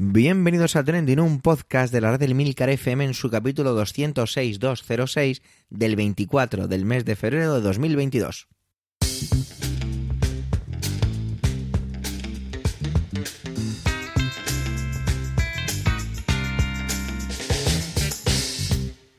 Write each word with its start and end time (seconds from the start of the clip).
Bienvenidos 0.00 0.76
a 0.76 0.84
Trending, 0.84 1.18
un 1.18 1.40
podcast 1.40 1.92
de 1.92 2.00
la 2.00 2.12
red 2.12 2.20
del 2.20 2.36
Milcar 2.36 2.70
FM 2.70 3.04
en 3.04 3.14
su 3.14 3.30
capítulo 3.30 3.76
206-206 3.84 5.42
del 5.70 5.96
24 5.96 6.68
del 6.68 6.84
mes 6.84 7.04
de 7.04 7.16
febrero 7.16 7.54
de 7.54 7.60
2022. 7.62 8.46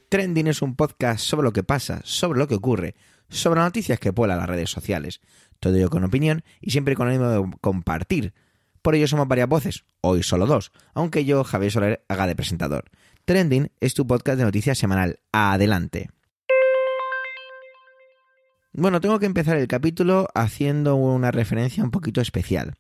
Trending 0.08 0.48
es 0.48 0.62
un 0.62 0.78
podcast 0.78 1.26
sobre 1.26 1.44
lo 1.44 1.52
que 1.52 1.64
pasa, 1.64 2.00
sobre 2.06 2.40
lo 2.40 2.48
que 2.48 2.56
ocurre, 2.56 2.96
sobre 3.28 3.60
noticias 3.60 4.00
que 4.00 4.14
pueblan 4.14 4.38
las 4.38 4.48
redes 4.48 4.70
sociales. 4.70 5.20
Todo 5.60 5.76
ello 5.76 5.90
con 5.90 6.06
opinión 6.06 6.46
y 6.62 6.72
siempre 6.72 6.96
con 6.96 7.10
el 7.10 7.16
ánimo 7.16 7.30
de 7.32 7.58
compartir. 7.60 8.34
Por 8.82 8.96
ello 8.96 9.08
somos 9.08 9.28
varias 9.28 9.50
voces, 9.50 9.86
hoy 10.02 10.24
solo 10.24 10.46
dos, 10.46 10.72
aunque 10.94 11.26
yo, 11.26 11.44
Javier 11.44 11.72
Soler, 11.72 12.06
haga 12.08 12.28
de 12.28 12.36
presentador. 12.36 12.86
Trending 13.26 13.72
es 13.80 13.94
tu 13.94 14.08
podcast 14.08 14.38
de 14.38 14.46
noticias 14.46 14.78
semanal. 14.78 15.20
Adelante. 15.32 16.10
Bueno, 18.72 19.02
tengo 19.02 19.20
que 19.20 19.26
empezar 19.26 19.58
el 19.58 19.68
capítulo 19.68 20.30
haciendo 20.36 20.96
una 20.96 21.32
referencia 21.32 21.84
un 21.84 21.92
poquito 21.92 22.22
especial. 22.22 22.76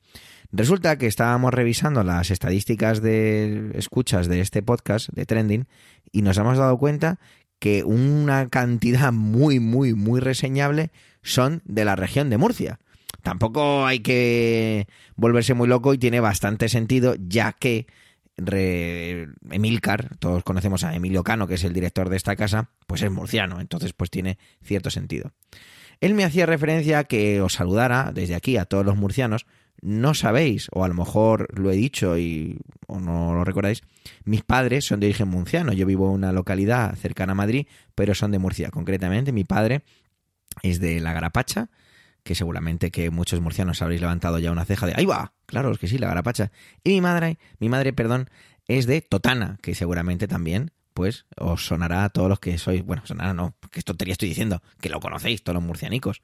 Resulta 0.51 0.97
que 0.97 1.07
estábamos 1.07 1.53
revisando 1.53 2.03
las 2.03 2.31
estadísticas 2.31 3.01
de 3.01 3.71
escuchas 3.75 4.27
de 4.27 4.41
este 4.41 4.63
podcast 4.63 5.09
de 5.09 5.25
Trending 5.25 5.67
y 6.11 6.21
nos 6.21 6.37
hemos 6.37 6.57
dado 6.57 6.77
cuenta 6.77 7.19
que 7.59 7.83
una 7.83 8.47
cantidad 8.47 9.11
muy, 9.11 9.59
muy, 9.59 9.93
muy 9.93 10.19
reseñable 10.19 10.91
son 11.21 11.61
de 11.65 11.85
la 11.85 11.95
región 11.95 12.29
de 12.29 12.37
Murcia. 12.37 12.79
Tampoco 13.21 13.85
hay 13.85 13.99
que 13.99 14.87
volverse 15.15 15.53
muy 15.53 15.67
loco 15.67 15.93
y 15.93 15.97
tiene 15.97 16.19
bastante 16.19 16.69
sentido, 16.69 17.15
ya 17.19 17.53
que 17.53 17.87
Emilcar, 19.51 20.15
todos 20.17 20.43
conocemos 20.43 20.83
a 20.83 20.95
Emilio 20.95 21.23
Cano, 21.23 21.47
que 21.47 21.55
es 21.55 21.63
el 21.63 21.73
director 21.73 22.09
de 22.09 22.17
esta 22.17 22.35
casa, 22.35 22.69
pues 22.87 23.01
es 23.01 23.11
murciano, 23.11 23.59
entonces 23.59 23.93
pues 23.93 24.09
tiene 24.09 24.37
cierto 24.63 24.89
sentido. 24.89 25.33
Él 25.99 26.13
me 26.13 26.23
hacía 26.23 26.45
referencia 26.45 26.99
a 26.99 27.03
que 27.03 27.41
os 27.41 27.53
saludara 27.53 28.11
desde 28.13 28.35
aquí 28.35 28.55
a 28.57 28.65
todos 28.65 28.85
los 28.85 28.95
murcianos. 28.95 29.45
No 29.81 30.13
sabéis, 30.13 30.67
o 30.71 30.83
a 30.83 30.87
lo 30.87 30.93
mejor 30.93 31.47
lo 31.57 31.71
he 31.71 31.75
dicho 31.75 32.17
y 32.17 32.59
o 32.87 32.99
no 32.99 33.33
lo 33.33 33.43
recordáis, 33.43 33.81
mis 34.23 34.43
padres 34.43 34.85
son 34.85 34.99
de 34.99 35.07
origen 35.07 35.27
murciano. 35.27 35.73
Yo 35.73 35.85
vivo 35.85 36.07
en 36.07 36.15
una 36.15 36.31
localidad 36.31 36.95
cercana 36.95 37.31
a 37.33 37.35
Madrid, 37.35 37.67
pero 37.95 38.15
son 38.15 38.31
de 38.31 38.39
Murcia. 38.39 38.71
Concretamente, 38.71 39.31
mi 39.31 39.43
padre 39.43 39.83
es 40.63 40.79
de 40.79 40.99
La 40.99 41.13
Garapacha, 41.13 41.69
que 42.23 42.35
seguramente 42.35 42.91
que 42.91 43.09
muchos 43.09 43.41
murcianos 43.41 43.81
habréis 43.81 44.01
levantado 44.01 44.39
ya 44.39 44.51
una 44.51 44.65
ceja 44.65 44.85
de 44.85 44.93
ahí 44.95 45.05
va, 45.05 45.33
claro, 45.45 45.71
es 45.71 45.77
que 45.77 45.87
sí, 45.87 45.97
La 45.97 46.07
Garapacha. 46.07 46.51
Y 46.83 46.91
mi 46.91 47.01
madre, 47.01 47.39
mi 47.59 47.69
madre, 47.69 47.93
perdón, 47.93 48.29
es 48.67 48.85
de 48.85 49.01
Totana, 49.01 49.57
que 49.61 49.75
seguramente 49.75 50.27
también 50.27 50.71
pues 50.99 51.25
os 51.37 51.65
sonará 51.65 52.03
a 52.03 52.09
todos 52.09 52.27
los 52.27 52.41
que 52.41 52.57
sois, 52.57 52.83
bueno, 52.83 53.03
sonará 53.05 53.33
no, 53.33 53.55
porque 53.61 53.79
esto 53.79 53.93
tontería 53.93 54.11
estoy 54.11 54.27
diciendo, 54.27 54.61
que 54.81 54.89
lo 54.89 54.99
conocéis, 54.99 55.41
todos 55.43 55.53
los 55.53 55.63
murcianicos. 55.63 56.21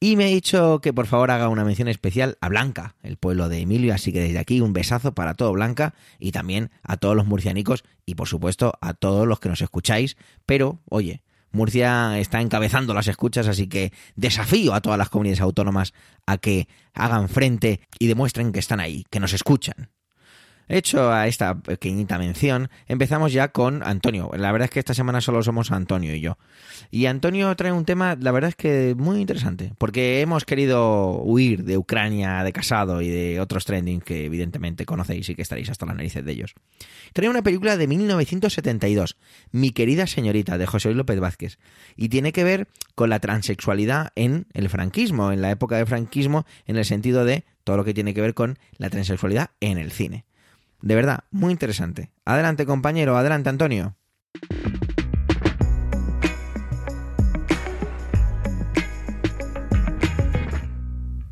Y 0.00 0.16
me 0.16 0.24
ha 0.24 0.26
dicho 0.26 0.80
que 0.80 0.92
por 0.92 1.06
favor 1.06 1.30
haga 1.30 1.48
una 1.48 1.64
mención 1.64 1.86
especial 1.86 2.36
a 2.40 2.48
Blanca, 2.48 2.96
el 3.04 3.18
pueblo 3.18 3.48
de 3.48 3.60
Emilio, 3.60 3.94
así 3.94 4.12
que 4.12 4.20
desde 4.20 4.40
aquí 4.40 4.60
un 4.60 4.72
besazo 4.72 5.14
para 5.14 5.34
todo 5.34 5.52
Blanca 5.52 5.94
y 6.18 6.32
también 6.32 6.72
a 6.82 6.96
todos 6.96 7.14
los 7.14 7.26
murcianicos 7.26 7.84
y 8.04 8.16
por 8.16 8.26
supuesto 8.26 8.72
a 8.80 8.94
todos 8.94 9.28
los 9.28 9.38
que 9.38 9.48
nos 9.48 9.62
escucháis, 9.62 10.16
pero 10.44 10.80
oye, 10.88 11.22
Murcia 11.52 12.18
está 12.18 12.40
encabezando 12.40 12.94
las 12.94 13.08
escuchas, 13.08 13.48
así 13.48 13.66
que 13.66 13.92
desafío 14.14 14.74
a 14.74 14.80
todas 14.80 14.98
las 14.98 15.08
comunidades 15.08 15.40
autónomas 15.40 15.92
a 16.26 16.38
que 16.38 16.68
hagan 16.94 17.28
frente 17.28 17.80
y 17.98 18.06
demuestren 18.06 18.52
que 18.52 18.60
están 18.60 18.80
ahí, 18.80 19.04
que 19.10 19.20
nos 19.20 19.32
escuchan. 19.32 19.90
Hecho 20.72 21.12
a 21.12 21.26
esta 21.26 21.58
pequeñita 21.58 22.16
mención, 22.16 22.70
empezamos 22.86 23.32
ya 23.32 23.48
con 23.48 23.82
Antonio. 23.82 24.30
La 24.36 24.52
verdad 24.52 24.66
es 24.66 24.70
que 24.70 24.78
esta 24.78 24.94
semana 24.94 25.20
solo 25.20 25.42
somos 25.42 25.72
Antonio 25.72 26.14
y 26.14 26.20
yo. 26.20 26.38
Y 26.92 27.06
Antonio 27.06 27.52
trae 27.56 27.72
un 27.72 27.84
tema, 27.84 28.16
la 28.20 28.30
verdad 28.30 28.50
es 28.50 28.54
que 28.54 28.94
muy 28.96 29.20
interesante, 29.20 29.72
porque 29.78 30.20
hemos 30.20 30.44
querido 30.44 31.22
huir 31.24 31.64
de 31.64 31.76
Ucrania, 31.76 32.44
de 32.44 32.52
Casado 32.52 33.02
y 33.02 33.08
de 33.08 33.40
otros 33.40 33.64
trending 33.64 34.00
que 34.00 34.26
evidentemente 34.26 34.86
conocéis 34.86 35.28
y 35.28 35.34
que 35.34 35.42
estaréis 35.42 35.70
hasta 35.70 35.86
las 35.86 35.96
narices 35.96 36.24
de 36.24 36.30
ellos. 36.30 36.54
Trae 37.14 37.28
una 37.28 37.42
película 37.42 37.76
de 37.76 37.88
1972, 37.88 39.16
Mi 39.50 39.72
querida 39.72 40.06
señorita, 40.06 40.56
de 40.56 40.66
José 40.66 40.90
Luis 40.90 40.98
López 40.98 41.18
Vázquez, 41.18 41.58
y 41.96 42.10
tiene 42.10 42.30
que 42.30 42.44
ver 42.44 42.68
con 42.94 43.10
la 43.10 43.18
transexualidad 43.18 44.12
en 44.14 44.46
el 44.52 44.68
franquismo, 44.68 45.32
en 45.32 45.42
la 45.42 45.50
época 45.50 45.78
del 45.78 45.88
franquismo, 45.88 46.46
en 46.66 46.76
el 46.76 46.84
sentido 46.84 47.24
de 47.24 47.42
todo 47.64 47.76
lo 47.76 47.84
que 47.84 47.92
tiene 47.92 48.14
que 48.14 48.20
ver 48.20 48.34
con 48.34 48.56
la 48.78 48.88
transexualidad 48.88 49.50
en 49.58 49.76
el 49.76 49.90
cine. 49.90 50.26
De 50.82 50.94
verdad, 50.94 51.24
muy 51.30 51.52
interesante. 51.52 52.10
Adelante 52.24 52.64
compañero, 52.64 53.16
adelante 53.16 53.50
Antonio. 53.50 53.96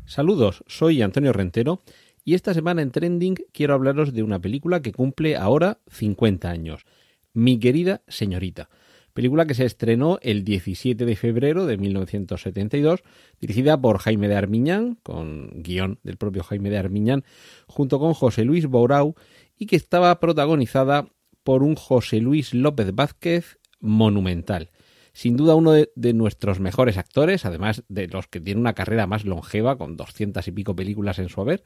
Saludos, 0.05 0.63
soy 0.67 1.01
Antonio 1.01 1.33
Rentero 1.33 1.81
y 2.25 2.33
esta 2.33 2.53
semana 2.53 2.81
en 2.81 2.91
Trending 2.91 3.35
quiero 3.53 3.73
hablaros 3.73 4.13
de 4.13 4.23
una 4.23 4.39
película 4.39 4.81
que 4.81 4.91
cumple 4.91 5.35
ahora 5.35 5.79
50 5.87 6.49
años. 6.49 6.85
Mi 7.33 7.59
querida 7.59 8.01
señorita. 8.07 8.69
Película 9.19 9.45
que 9.45 9.53
se 9.53 9.65
estrenó 9.65 10.17
el 10.21 10.45
17 10.45 11.05
de 11.05 11.15
febrero 11.17 11.65
de 11.65 11.77
1972, 11.77 13.03
dirigida 13.41 13.77
por 13.81 13.97
Jaime 13.97 14.29
de 14.29 14.37
Armiñán, 14.37 14.97
con 15.03 15.49
guion 15.61 15.99
del 16.03 16.15
propio 16.15 16.41
Jaime 16.41 16.69
de 16.69 16.77
Armiñán, 16.77 17.25
junto 17.67 17.99
con 17.99 18.13
José 18.13 18.45
Luis 18.45 18.67
Bourau 18.67 19.15
y 19.57 19.65
que 19.65 19.75
estaba 19.75 20.17
protagonizada 20.21 21.09
por 21.43 21.63
un 21.63 21.75
José 21.75 22.21
Luis 22.21 22.53
López 22.53 22.95
Vázquez 22.95 23.59
monumental. 23.81 24.71
Sin 25.11 25.35
duda 25.35 25.53
uno 25.53 25.73
de, 25.73 26.13
nuestros 26.13 26.61
mejores 26.61 26.97
actores, 26.97 27.43
además 27.43 27.83
de 27.89 28.07
los 28.07 28.27
que 28.27 28.39
tiene 28.39 28.61
una 28.61 28.73
carrera 28.73 29.05
más 29.05 29.25
longeva, 29.25 29.77
con 29.77 29.97
doscientas 29.97 30.47
y 30.47 30.53
pico 30.53 30.77
películas 30.77 31.19
en 31.19 31.27
su 31.27 31.41
haber, 31.41 31.65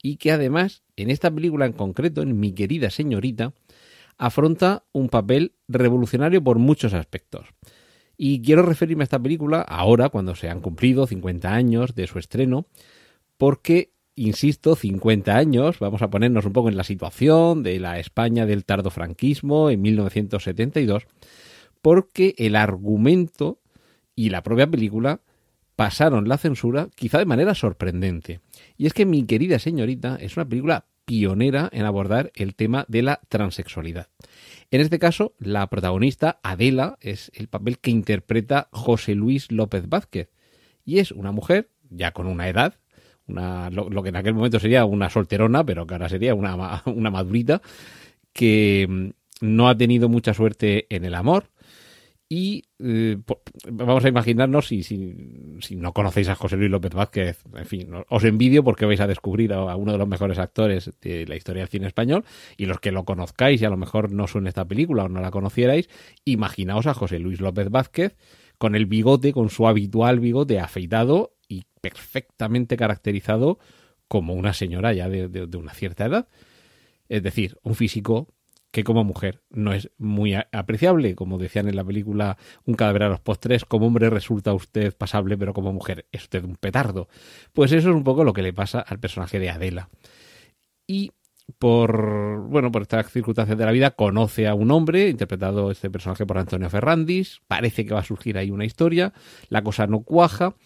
y 0.00 0.18
que 0.18 0.30
además, 0.30 0.84
en 0.94 1.10
esta 1.10 1.28
película 1.28 1.66
en 1.66 1.72
concreto, 1.72 2.22
en 2.22 2.38
Mi 2.38 2.52
querida 2.52 2.90
señorita, 2.90 3.52
afronta 4.18 4.84
un 4.92 5.08
papel 5.08 5.52
revolucionario 5.68 6.42
por 6.42 6.58
muchos 6.58 6.94
aspectos. 6.94 7.48
Y 8.16 8.42
quiero 8.42 8.62
referirme 8.62 9.02
a 9.02 9.04
esta 9.04 9.18
película 9.18 9.60
ahora, 9.60 10.08
cuando 10.08 10.34
se 10.34 10.48
han 10.48 10.60
cumplido 10.60 11.06
50 11.06 11.52
años 11.52 11.94
de 11.94 12.06
su 12.06 12.18
estreno, 12.18 12.66
porque 13.36 13.94
insisto, 14.16 14.76
50 14.76 15.36
años, 15.36 15.78
vamos 15.78 16.02
a 16.02 16.10
ponernos 16.10 16.44
un 16.44 16.52
poco 16.52 16.68
en 16.68 16.76
la 16.76 16.84
situación 16.84 17.62
de 17.62 17.80
la 17.80 17.98
España 17.98 18.46
del 18.46 18.64
tardofranquismo 18.64 19.70
en 19.70 19.82
1972, 19.82 21.06
porque 21.82 22.34
el 22.38 22.56
argumento 22.56 23.58
y 24.14 24.30
la 24.30 24.42
propia 24.42 24.70
película 24.70 25.20
pasaron 25.76 26.28
la 26.28 26.38
censura 26.38 26.88
quizá 26.94 27.18
de 27.18 27.26
manera 27.26 27.54
sorprendente. 27.54 28.40
Y 28.76 28.86
es 28.86 28.92
que 28.92 29.06
mi 29.06 29.24
querida 29.24 29.58
señorita 29.58 30.16
es 30.20 30.36
una 30.36 30.48
película 30.48 30.86
pionera 31.04 31.68
en 31.72 31.84
abordar 31.84 32.32
el 32.34 32.54
tema 32.54 32.84
de 32.88 33.02
la 33.02 33.20
transexualidad. 33.28 34.08
En 34.70 34.80
este 34.80 34.98
caso, 34.98 35.34
la 35.38 35.68
protagonista, 35.68 36.40
Adela, 36.42 36.98
es 37.00 37.30
el 37.34 37.48
papel 37.48 37.78
que 37.78 37.90
interpreta 37.90 38.68
José 38.72 39.14
Luis 39.14 39.52
López 39.52 39.88
Vázquez. 39.88 40.30
Y 40.84 40.98
es 40.98 41.12
una 41.12 41.32
mujer, 41.32 41.70
ya 41.90 42.12
con 42.12 42.26
una 42.26 42.48
edad, 42.48 42.74
lo, 43.26 44.02
que 44.02 44.08
en 44.08 44.16
aquel 44.16 44.34
momento 44.34 44.60
sería 44.60 44.84
una 44.84 45.10
solterona, 45.10 45.64
pero 45.64 45.86
que 45.86 45.94
ahora 45.94 46.08
sería 46.08 46.34
una, 46.34 46.82
una 46.86 47.10
madurita, 47.10 47.62
que 48.32 48.86
mm, 48.88 49.08
no 49.40 49.68
ha 49.68 49.76
tenido 49.76 50.08
mucha 50.08 50.34
suerte 50.34 50.86
en 50.94 51.04
el 51.04 51.14
amor. 51.14 51.50
Y 52.36 52.64
eh, 52.80 53.16
vamos 53.70 54.04
a 54.04 54.08
imaginarnos, 54.08 54.66
si, 54.66 54.82
si, 54.82 55.76
no 55.76 55.92
conocéis 55.92 56.28
a 56.28 56.34
José 56.34 56.56
Luis 56.56 56.68
López 56.68 56.92
Vázquez, 56.92 57.44
en 57.54 57.64
fin, 57.64 57.90
os 58.08 58.24
envidio 58.24 58.64
porque 58.64 58.86
vais 58.86 58.98
a 58.98 59.06
descubrir 59.06 59.52
a, 59.52 59.76
uno 59.76 59.92
de 59.92 59.98
los 59.98 60.08
mejores 60.08 60.40
actores 60.40 60.90
de 61.00 61.28
la 61.28 61.36
historia 61.36 61.62
del 61.62 61.68
cine 61.68 61.86
español. 61.86 62.24
Y 62.56 62.66
los 62.66 62.80
que 62.80 62.90
lo 62.90 63.04
conozcáis 63.04 63.62
y 63.62 63.66
a 63.66 63.70
lo 63.70 63.76
mejor 63.76 64.10
no 64.10 64.26
son 64.26 64.48
esta 64.48 64.64
película 64.64 65.04
o 65.04 65.08
no 65.08 65.20
la 65.20 65.30
conocierais, 65.30 65.88
imaginaos 66.24 66.88
a 66.88 66.94
José 66.94 67.20
Luis 67.20 67.40
López 67.40 67.70
Vázquez 67.70 68.16
con 68.58 68.74
el 68.74 68.86
bigote, 68.86 69.32
con 69.32 69.48
su 69.48 69.68
habitual 69.68 70.18
bigote 70.18 70.58
afeitado 70.58 71.36
y 71.46 71.66
perfectamente 71.80 72.76
caracterizado 72.76 73.60
como 74.08 74.34
una 74.34 74.54
señora 74.54 74.92
ya 74.92 75.08
de, 75.08 75.56
una 75.56 75.72
cierta 75.72 76.06
edad. 76.06 76.28
Es 77.08 77.22
decir, 77.22 77.58
un 77.62 77.76
físico 77.76 78.34
que 78.74 78.82
como 78.82 79.04
mujer 79.04 79.40
no 79.50 79.72
es 79.72 79.88
muy 79.98 80.34
apreciable, 80.34 81.14
como 81.14 81.38
decían 81.38 81.68
en 81.68 81.76
la 81.76 81.84
película 81.84 82.36
Un 82.64 82.74
cadáver 82.74 83.04
a 83.04 83.08
los 83.08 83.20
postres, 83.20 83.64
como 83.64 83.86
hombre 83.86 84.10
resulta 84.10 84.52
usted 84.52 84.92
pasable, 84.96 85.38
pero 85.38 85.54
como 85.54 85.72
mujer 85.72 86.06
es 86.10 86.24
usted 86.24 86.42
un 86.42 86.56
petardo. 86.56 87.08
Pues 87.52 87.70
eso 87.70 87.90
es 87.90 87.94
un 87.94 88.02
poco 88.02 88.24
lo 88.24 88.32
que 88.32 88.42
le 88.42 88.52
pasa 88.52 88.80
al 88.80 88.98
personaje 88.98 89.38
de 89.38 89.48
Adela. 89.48 89.90
Y 90.88 91.12
por 91.60 92.48
bueno, 92.48 92.72
por 92.72 92.82
estas 92.82 93.12
circunstancias 93.12 93.56
de 93.56 93.64
la 93.64 93.70
vida, 93.70 93.92
conoce 93.92 94.48
a 94.48 94.54
un 94.54 94.72
hombre, 94.72 95.08
interpretado 95.08 95.70
este 95.70 95.88
personaje 95.88 96.26
por 96.26 96.38
Antonio 96.38 96.68
Ferrandis, 96.68 97.42
parece 97.46 97.86
que 97.86 97.94
va 97.94 98.00
a 98.00 98.04
surgir 98.04 98.36
ahí 98.38 98.50
una 98.50 98.64
historia, 98.64 99.12
la 99.50 99.62
cosa 99.62 99.86
no 99.86 100.00
cuaja, 100.00 100.56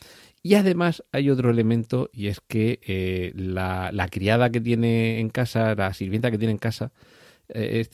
Y 0.42 0.54
además 0.54 1.04
hay 1.12 1.28
otro 1.28 1.50
elemento 1.50 2.08
y 2.10 2.28
es 2.28 2.40
que 2.40 2.80
eh, 2.86 3.32
la, 3.34 3.90
la, 3.92 4.08
criada 4.08 4.48
que 4.50 4.62
tiene 4.62 5.20
en 5.20 5.28
casa, 5.28 5.74
la 5.74 5.92
sirvienta 5.92 6.30
que 6.30 6.38
tiene 6.38 6.52
en 6.52 6.58
casa, 6.58 6.92
eh, 7.48 7.86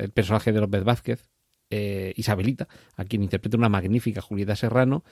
el 0.00 0.10
personaje 0.10 0.52
de 0.52 0.60
López 0.60 0.84
Vázquez, 0.84 1.28
eh, 1.70 2.12
Isabelita, 2.16 2.68
a 2.96 3.04
quien 3.04 3.22
interpreta 3.22 3.56
una 3.56 3.68
magnífica 3.68 4.20
Julieta 4.20 4.56
Serrano, 4.56 5.04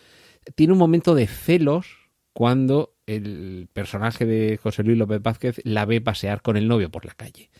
tiene 0.55 0.73
un 0.73 0.79
momento 0.79 1.15
de 1.15 1.27
celos 1.27 2.11
cuando 2.33 2.95
el 3.07 3.69
personaje 3.73 4.27
de 4.27 4.57
José 4.57 4.83
Luis 4.83 4.99
López 4.99 5.23
Vázquez 5.23 5.61
la 5.65 5.85
ve 5.85 6.01
pasear 6.01 6.43
con 6.43 6.57
el 6.57 6.69
novio 6.69 6.91
por 6.91 7.05
la 7.05 7.15
calle. 7.15 7.51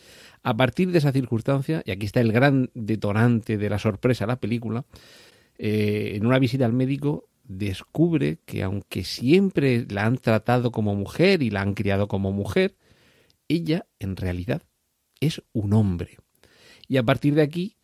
A 0.43 0.57
partir 0.57 0.91
de 0.91 0.99
esa 0.99 1.13
circunstancia, 1.13 1.83
y 1.87 1.91
aquí 1.91 2.07
está 2.07 2.21
el 2.21 2.33
gran 2.33 2.71
detonante 2.75 3.57
de 3.57 3.71
la 3.71 3.79
sorpresa 3.79 4.25
de 4.25 4.33
la 4.33 4.41
película, 4.41 4.85
eh, 5.59 6.13
en 6.17 6.27
una 6.27 6.39
visita 6.39 6.67
al 6.67 6.73
médico 6.73 7.29
descubre 7.45 8.39
que 8.45 8.63
aunque 8.63 9.05
siempre 9.05 9.87
la 9.89 10.07
han 10.07 10.19
tratado 10.19 10.73
como 10.73 10.95
mujer 10.95 11.43
y 11.43 11.51
la 11.51 11.61
han 11.61 11.75
criado 11.75 12.09
como 12.09 12.33
mujer, 12.33 12.77
ella 13.49 13.87
en 13.99 14.17
realidad 14.17 14.63
es 15.27 15.43
un 15.53 15.73
hombre. 15.73 16.19
Y 16.89 16.97
a 16.97 17.03
partir 17.03 17.35
de 17.35 17.43
aquí 17.43 17.77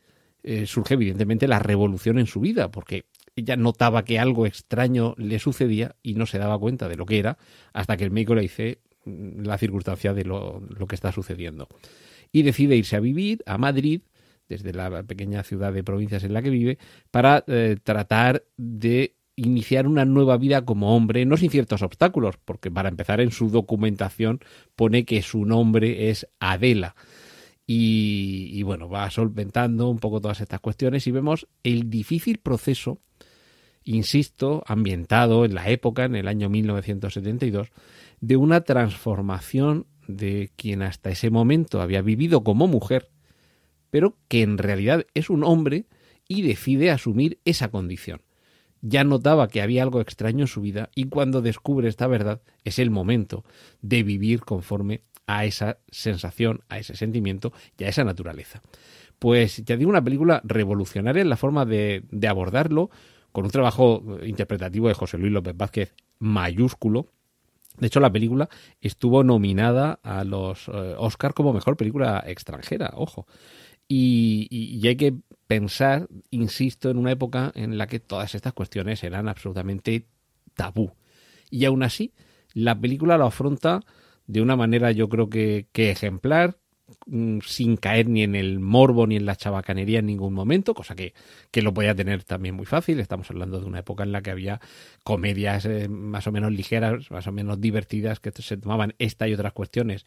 eh, 0.42 0.66
surge 0.66 0.94
evidentemente 0.94 1.48
la 1.48 1.58
revolución 1.58 2.18
en 2.18 2.26
su 2.26 2.40
vida, 2.40 2.70
porque 2.70 3.06
ella 3.36 3.56
notaba 3.56 4.04
que 4.04 4.18
algo 4.18 4.46
extraño 4.46 5.14
le 5.18 5.38
sucedía 5.38 5.96
y 6.02 6.14
no 6.14 6.26
se 6.26 6.38
daba 6.38 6.58
cuenta 6.58 6.88
de 6.88 6.96
lo 6.96 7.06
que 7.06 7.18
era 7.18 7.38
hasta 7.72 7.96
que 7.96 8.04
el 8.04 8.10
médico 8.10 8.34
le 8.34 8.42
dice 8.42 8.80
mm, 9.04 9.42
la 9.42 9.58
circunstancia 9.58 10.14
de 10.14 10.24
lo, 10.24 10.62
que 10.88 10.94
está 10.94 11.12
sucediendo. 11.12 11.68
Y 12.32 12.42
decide 12.42 12.76
irse 12.76 12.96
a 12.96 13.00
vivir 13.00 13.42
a 13.46 13.58
Madrid, 13.58 14.02
desde 14.48 14.72
la 14.72 15.02
pequeña 15.04 15.42
ciudad 15.42 15.72
de 15.72 15.84
provincias 15.84 16.24
en 16.24 16.32
la 16.32 16.42
que 16.42 16.50
vive, 16.50 16.78
para 17.10 17.44
eh, 17.46 17.76
tratar 17.82 18.44
de 18.56 19.16
iniciar 19.36 19.86
una 19.86 20.04
nueva 20.04 20.36
vida 20.36 20.64
como 20.64 20.94
hombre, 20.94 21.24
no 21.24 21.36
sin 21.36 21.50
ciertos 21.50 21.82
obstáculos, 21.82 22.36
porque 22.44 22.70
para 22.70 22.88
empezar 22.88 23.20
en 23.20 23.30
su 23.30 23.48
documentación 23.48 24.40
pone 24.76 25.04
que 25.04 25.22
su 25.22 25.44
nombre 25.44 26.10
es 26.10 26.26
Adela. 26.40 26.94
Y, 27.72 28.64
bueno, 28.64 28.88
va 28.88 29.08
solventando 29.12 29.88
un 29.88 30.00
poco 30.00 30.20
todas 30.20 30.40
estas 30.40 30.58
cuestiones 30.58 31.06
y 31.06 31.12
vemos 31.12 31.46
el 31.62 31.88
difícil 31.88 32.38
proceso, 32.38 32.98
insisto, 33.84 34.64
ambientado 34.66 35.44
en 35.44 35.54
la 35.54 35.68
época, 35.70 36.04
en 36.04 36.16
el 36.16 36.26
año 36.26 36.48
1972, 36.48 37.68
de 38.20 38.36
una 38.36 38.62
transformación 38.62 39.86
de 40.08 40.50
quien 40.56 40.82
hasta 40.82 41.10
ese 41.10 41.30
momento 41.30 41.80
había 41.80 42.02
vivido 42.02 42.42
como 42.42 42.66
mujer, 42.66 43.08
pero 43.90 44.16
que 44.26 44.42
en 44.42 44.58
realidad 44.58 45.06
es 45.14 45.30
un 45.30 45.44
hombre 45.44 45.86
y 46.26 46.42
decide 46.42 46.90
asumir 46.90 47.38
esa 47.44 47.70
condición. 47.70 48.22
Ya 48.82 49.04
notaba 49.04 49.46
que 49.46 49.62
había 49.62 49.84
algo 49.84 50.00
extraño 50.00 50.40
en 50.40 50.48
su 50.48 50.60
vida 50.60 50.90
y 50.96 51.04
cuando 51.04 51.40
descubre 51.40 51.88
esta 51.88 52.08
verdad 52.08 52.42
es 52.64 52.80
el 52.80 52.90
momento 52.90 53.44
de 53.80 54.02
vivir 54.02 54.40
conforme 54.40 55.02
a 55.30 55.44
esa 55.44 55.78
sensación, 55.88 56.62
a 56.68 56.78
ese 56.78 56.96
sentimiento 56.96 57.52
y 57.78 57.84
a 57.84 57.88
esa 57.88 58.02
naturaleza. 58.02 58.62
Pues 59.20 59.64
ya 59.64 59.76
digo, 59.76 59.88
una 59.88 60.02
película 60.02 60.40
revolucionaria 60.42 61.22
en 61.22 61.28
la 61.28 61.36
forma 61.36 61.64
de, 61.64 62.02
abordarlo, 62.28 62.90
con 63.30 63.44
un 63.44 63.50
trabajo 63.52 64.02
interpretativo 64.24 64.88
de 64.88 64.94
José 64.94 65.18
Luis 65.18 65.32
López 65.32 65.56
Vázquez 65.56 65.94
mayúsculo, 66.18 67.06
de 67.78 67.86
hecho, 67.86 68.00
la 68.00 68.12
película 68.12 68.48
estuvo 68.80 69.22
nominada 69.22 70.00
a 70.02 70.24
los 70.24 70.68
eh, 70.68 70.96
como 71.34 71.52
mejor 71.52 71.76
película 71.76 72.22
extranjera, 72.26 72.92
ojo. 72.94 73.26
Y, 73.88 74.48
y, 74.50 74.86
hay 74.86 74.96
que 74.96 75.14
pensar, 75.46 76.08
insisto, 76.30 76.90
en 76.90 76.98
una 76.98 77.12
época 77.12 77.52
en 77.54 77.78
la 77.78 77.86
que 77.86 78.00
todas 78.00 78.34
estas 78.34 78.52
cuestiones 78.52 79.02
eran 79.02 79.28
absolutamente 79.28 80.08
tabú. 80.54 80.92
Y 81.48 81.64
aún 81.64 81.82
así, 81.82 82.12
la 82.52 82.78
película 82.78 83.16
lo 83.16 83.26
afronta 83.26 83.80
de 84.30 84.40
una 84.40 84.54
manera 84.56 84.92
yo 84.92 85.08
creo 85.08 85.28
que, 85.28 85.66
ejemplar, 85.74 86.56
mm, 87.06 87.38
sin 87.44 87.76
caer 87.76 88.08
ni 88.08 88.22
en 88.22 88.36
el 88.36 88.60
morbo 88.60 89.06
ni 89.06 89.16
en 89.16 89.26
la 89.26 89.34
chabacanería 89.34 89.98
en 89.98 90.06
ningún 90.06 90.34
momento, 90.34 90.72
cosa 90.74 90.94
que, 90.94 91.14
que, 91.50 91.62
lo 91.62 91.74
podía 91.74 91.94
tener 91.96 92.22
también 92.22 92.54
muy 92.54 92.66
fácil. 92.66 93.00
Estamos 93.00 93.28
hablando 93.30 93.60
de 93.60 93.66
una 93.66 93.80
época 93.80 94.04
en 94.04 94.12
la 94.12 94.22
que 94.22 94.30
había 94.30 94.60
comedias 95.02 95.64
eh, 95.66 95.88
más 95.88 96.26
o 96.28 96.32
menos 96.32 96.52
ligeras, 96.52 97.10
más 97.10 97.26
o 97.26 97.32
menos 97.32 97.60
divertidas, 97.60 98.20
que 98.20 98.30
se 98.30 98.56
tomaban 98.56 98.94
esta 98.98 99.26
y 99.26 99.34
otras 99.34 99.52
cuestiones 99.52 100.06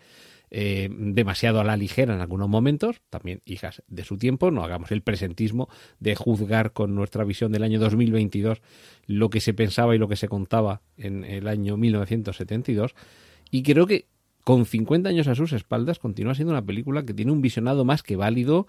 eh, 0.55 0.87
demasiado 0.89 1.59
a 1.59 1.63
la 1.65 1.75
ligera 1.75 2.13
en 2.13 2.21
algunos 2.21 2.47
momentos, 2.47 3.01
también 3.09 3.41
hijas 3.43 3.81
de 3.87 4.05
su 4.05 4.17
tiempo, 4.17 4.51
no 4.51 4.63
hagamos 4.63 4.91
el 4.91 5.01
presentismo 5.01 5.67
de 5.99 6.15
juzgar 6.15 6.71
con 6.71 6.95
nuestra 6.95 7.23
visión 7.23 7.51
del 7.51 7.63
año 7.63 7.79
2022 7.79 8.61
lo 9.07 9.29
que 9.29 9.41
se 9.41 9.53
pensaba 9.53 9.95
y 9.95 9.97
lo 9.97 10.07
que 10.07 10.15
se 10.15 10.29
contaba 10.29 10.81
en 10.95 11.25
el 11.25 11.47
año 11.47 11.75
1972. 11.75 12.93
Y 13.49 13.63
creo 13.63 13.85
que 13.85 14.07
con 14.43 14.65
50 14.65 15.09
años 15.09 15.27
a 15.27 15.35
sus 15.35 15.53
espaldas, 15.53 15.99
continúa 15.99 16.35
siendo 16.35 16.53
una 16.53 16.65
película 16.65 17.05
que 17.05 17.13
tiene 17.13 17.31
un 17.31 17.41
visionado 17.41 17.85
más 17.85 18.03
que 18.03 18.15
válido. 18.15 18.67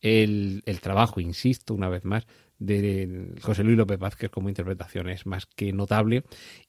El, 0.00 0.62
trabajo, 0.82 1.20
insisto, 1.20 1.74
una 1.74 1.88
vez 1.88 2.04
más, 2.04 2.26
de 2.58 3.34
José 3.42 3.64
Luis 3.64 3.76
López 3.76 3.98
Vázquez 3.98 4.30
como 4.30 4.48
interpretación 4.48 5.08
es 5.08 5.26
más 5.26 5.46
que 5.46 5.72
notable. 5.72 6.24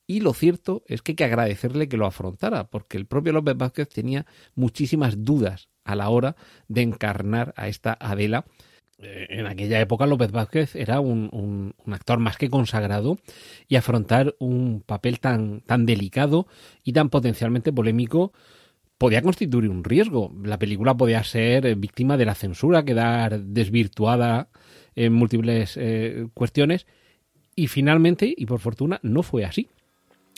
Y 0.08 0.22
lo 0.22 0.34
cierto 0.34 0.84
es 0.88 1.02
que 1.02 1.12
hay 1.12 1.16
que 1.18 1.24
agradecerle 1.26 1.88
que 1.88 1.98
lo 1.98 2.06
afrontara, 2.06 2.68
porque 2.70 2.98
el 2.98 3.06
propio 3.06 3.34
López 3.34 3.58
Vázquez 3.58 3.90
tenía 3.90 4.26
muchísimas 4.56 5.24
dudas 5.24 5.70
a 5.84 5.96
la 5.96 6.10
hora 6.10 6.36
de 6.68 6.82
encarnar 6.82 7.54
a 7.58 7.68
esta 7.68 7.98
Adela 8.00 8.46
en 9.00 9.46
aquella 9.46 9.80
época 9.80 10.08
López 10.08 10.32
Vázquez 10.32 10.76
era 10.76 11.00
un, 11.00 11.74
actor 11.88 12.20
más 12.20 12.38
que 12.38 12.50
consagrado 12.50 13.18
y 13.68 13.76
afrontar 13.76 14.36
un 14.40 14.82
papel 14.86 15.20
tan, 15.20 15.62
tan 15.62 15.86
delicado 15.86 16.48
y 16.84 16.94
tan 16.94 17.10
potencialmente 17.10 17.72
polémico 17.72 18.34
podía 18.98 19.22
constituir 19.22 19.70
un 19.70 19.84
riesgo. 19.84 20.34
La 20.44 20.58
película 20.58 20.96
podía 20.98 21.24
ser 21.24 21.76
víctima 21.76 22.18
de 22.18 22.26
la 22.26 22.36
censura, 22.36 22.84
quedar 22.84 23.40
desvirtuada 23.40 24.50
en 24.96 25.14
múltiples 25.14 25.78
eh, 25.78 26.28
cuestiones 26.34 26.88
y 27.56 27.68
finalmente, 27.68 28.34
y 28.36 28.46
por 28.46 28.60
fortuna, 28.60 29.00
no 29.04 29.24
fue 29.24 29.46
así. 29.46 29.70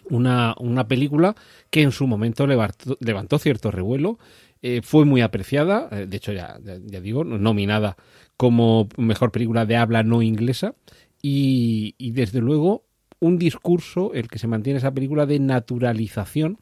Una, 0.09 0.55
una 0.59 0.87
película 0.87 1.35
que 1.69 1.81
en 1.81 1.91
su 1.91 2.07
momento 2.07 2.47
levantó, 2.47 3.37
cierto 3.37 3.71
revuelo, 3.71 4.17
eh, 4.61 4.81
fue 4.81 5.05
muy 5.05 5.21
apreciada, 5.21 5.87
de 5.89 6.17
hecho 6.17 6.33
ya, 6.33 6.57
ya, 6.63 6.99
digo, 6.99 7.23
nominada 7.23 7.95
como 8.39 8.87
mejor 8.95 9.33
película 9.33 9.65
de 9.65 9.75
habla 9.75 10.01
no 10.01 10.21
inglesa 10.21 10.73
y, 11.21 11.93
desde 12.13 12.39
luego 12.39 12.85
un 13.19 13.37
discurso, 13.37 14.13
el 14.13 14.29
que 14.29 14.39
se 14.39 14.47
mantiene 14.47 14.79
esa 14.79 14.93
película 14.93 15.25
de 15.25 15.39
naturalización, 15.39 16.57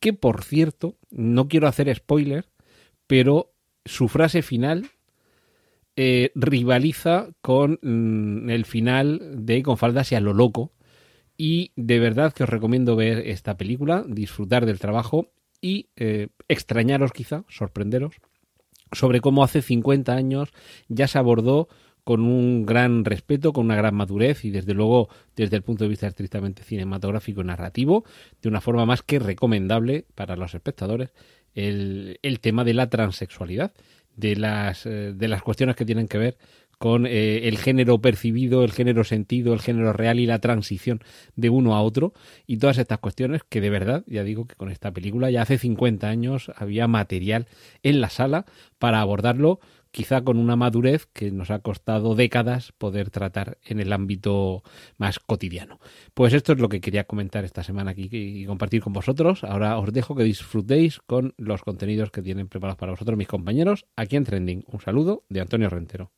que 0.00 0.14
por 0.14 0.42
cierto, 0.42 0.96
no 1.12 1.46
quiero 1.46 1.68
hacer 1.68 1.94
spoiler, 1.94 2.48
pero 3.06 3.52
su 3.84 4.08
frase 4.08 4.42
final 4.42 4.90
eh, 5.94 6.32
rivaliza 6.34 7.28
con 7.40 7.78
mm, 7.82 8.50
el 8.50 8.64
final 8.64 9.46
de 9.46 9.62
Con 9.62 9.78
faldas 9.78 10.10
y 10.10 10.16
a 10.16 10.20
lo 10.20 10.34
loco. 10.34 10.72
Y 11.36 11.70
de 11.76 12.00
verdad 12.00 12.32
que 12.32 12.42
os 12.42 12.50
recomiendo 12.50 12.96
ver 12.96 13.28
esta 13.28 13.56
película, 13.56 14.04
disfrutar 14.08 14.66
del 14.66 14.80
trabajo 14.80 15.28
y 15.60 15.90
eh, 15.94 16.30
extrañaros 16.48 17.12
quizá, 17.12 17.44
sorprenderos 17.48 18.16
sobre 18.92 19.20
cómo 19.20 19.44
hace 19.44 19.62
50 19.62 20.12
años 20.12 20.50
ya 20.88 21.08
se 21.08 21.18
abordó 21.18 21.68
con 22.04 22.22
un 22.22 22.66
gran 22.66 23.04
respeto, 23.04 23.52
con 23.52 23.66
una 23.66 23.76
gran 23.76 23.94
madurez 23.94 24.44
y 24.44 24.50
desde 24.50 24.74
luego 24.74 25.08
desde 25.36 25.56
el 25.56 25.62
punto 25.62 25.84
de 25.84 25.90
vista 25.90 26.06
estrictamente 26.06 26.64
cinematográfico 26.64 27.40
y 27.40 27.44
narrativo, 27.44 28.04
de 28.40 28.48
una 28.48 28.60
forma 28.60 28.86
más 28.86 29.02
que 29.02 29.18
recomendable 29.18 30.04
para 30.14 30.36
los 30.36 30.54
espectadores, 30.54 31.10
el, 31.54 32.18
el 32.22 32.40
tema 32.40 32.64
de 32.64 32.74
la 32.74 32.88
transexualidad, 32.88 33.72
de 34.16 34.36
las, 34.36 34.86
eh, 34.86 35.12
de 35.14 35.28
las 35.28 35.42
cuestiones 35.42 35.76
que 35.76 35.84
tienen 35.84 36.08
que 36.08 36.18
ver 36.18 36.36
con 36.78 37.06
eh, 37.06 37.48
el 37.48 37.58
género 37.58 38.00
percibido, 38.00 38.64
el 38.64 38.72
género 38.72 39.04
sentido, 39.04 39.54
el 39.54 39.60
género 39.60 39.92
real 39.92 40.18
y 40.18 40.26
la 40.26 40.40
transición 40.40 41.00
de 41.36 41.50
uno 41.50 41.74
a 41.74 41.82
otro 41.82 42.12
y 42.46 42.56
todas 42.56 42.78
estas 42.78 42.98
cuestiones 42.98 43.42
que 43.48 43.60
de 43.60 43.70
verdad, 43.70 44.04
ya 44.06 44.24
digo 44.24 44.46
que 44.46 44.56
con 44.56 44.70
esta 44.70 44.90
película 44.90 45.30
ya 45.30 45.42
hace 45.42 45.58
50 45.58 46.08
años 46.08 46.50
había 46.56 46.88
material 46.88 47.46
en 47.82 48.00
la 48.00 48.10
sala 48.10 48.46
para 48.78 49.00
abordarlo 49.00 49.60
quizá 49.92 50.24
con 50.24 50.38
una 50.38 50.56
madurez 50.56 51.06
que 51.12 51.30
nos 51.30 51.50
ha 51.50 51.60
costado 51.60 52.16
décadas 52.16 52.72
poder 52.72 53.10
tratar 53.10 53.58
en 53.64 53.78
el 53.78 53.92
ámbito 53.92 54.64
más 54.96 55.20
cotidiano. 55.20 55.78
Pues 56.14 56.32
esto 56.32 56.52
es 56.52 56.58
lo 56.58 56.68
que 56.68 56.80
quería 56.80 57.04
comentar 57.04 57.44
esta 57.44 57.62
semana 57.62 57.92
aquí 57.92 58.08
y 58.10 58.44
compartir 58.46 58.82
con 58.82 58.92
vosotros. 58.92 59.44
Ahora 59.44 59.78
os 59.78 59.92
dejo 59.92 60.16
que 60.16 60.24
disfrutéis 60.24 60.98
con 60.98 61.34
los 61.36 61.62
contenidos 61.62 62.10
que 62.10 62.22
tienen 62.22 62.48
preparados 62.48 62.78
para 62.78 62.92
vosotros 62.92 63.16
mis 63.16 63.28
compañeros 63.28 63.86
aquí 63.94 64.16
en 64.16 64.24
Trending. 64.24 64.64
Un 64.66 64.80
saludo 64.80 65.24
de 65.28 65.42
Antonio 65.42 65.68
Rentero. 65.68 66.10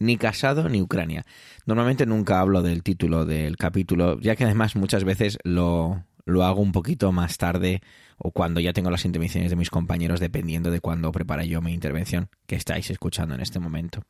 Ni 0.00 0.16
casado 0.16 0.68
ni 0.68 0.82
Ucrania. 0.82 1.24
Normalmente 1.66 2.06
nunca 2.06 2.40
hablo 2.40 2.62
del 2.62 2.82
título 2.82 3.24
del 3.24 3.56
capítulo, 3.56 4.18
ya 4.18 4.34
que 4.34 4.44
además 4.44 4.74
muchas 4.74 5.04
veces 5.04 5.38
lo, 5.44 6.04
lo 6.24 6.42
hago 6.44 6.60
un 6.60 6.72
poquito 6.72 7.12
más 7.12 7.38
tarde 7.38 7.82
o 8.16 8.32
cuando 8.32 8.60
ya 8.60 8.72
tengo 8.72 8.90
las 8.90 9.04
intervenciones 9.04 9.50
de 9.50 9.56
mis 9.56 9.70
compañeros, 9.70 10.20
dependiendo 10.20 10.70
de 10.70 10.80
cuándo 10.80 11.12
prepara 11.12 11.44
yo 11.44 11.62
mi 11.62 11.72
intervención 11.72 12.28
que 12.46 12.56
estáis 12.56 12.90
escuchando 12.90 13.34
en 13.34 13.40
este 13.40 13.60
momento. 13.60 14.02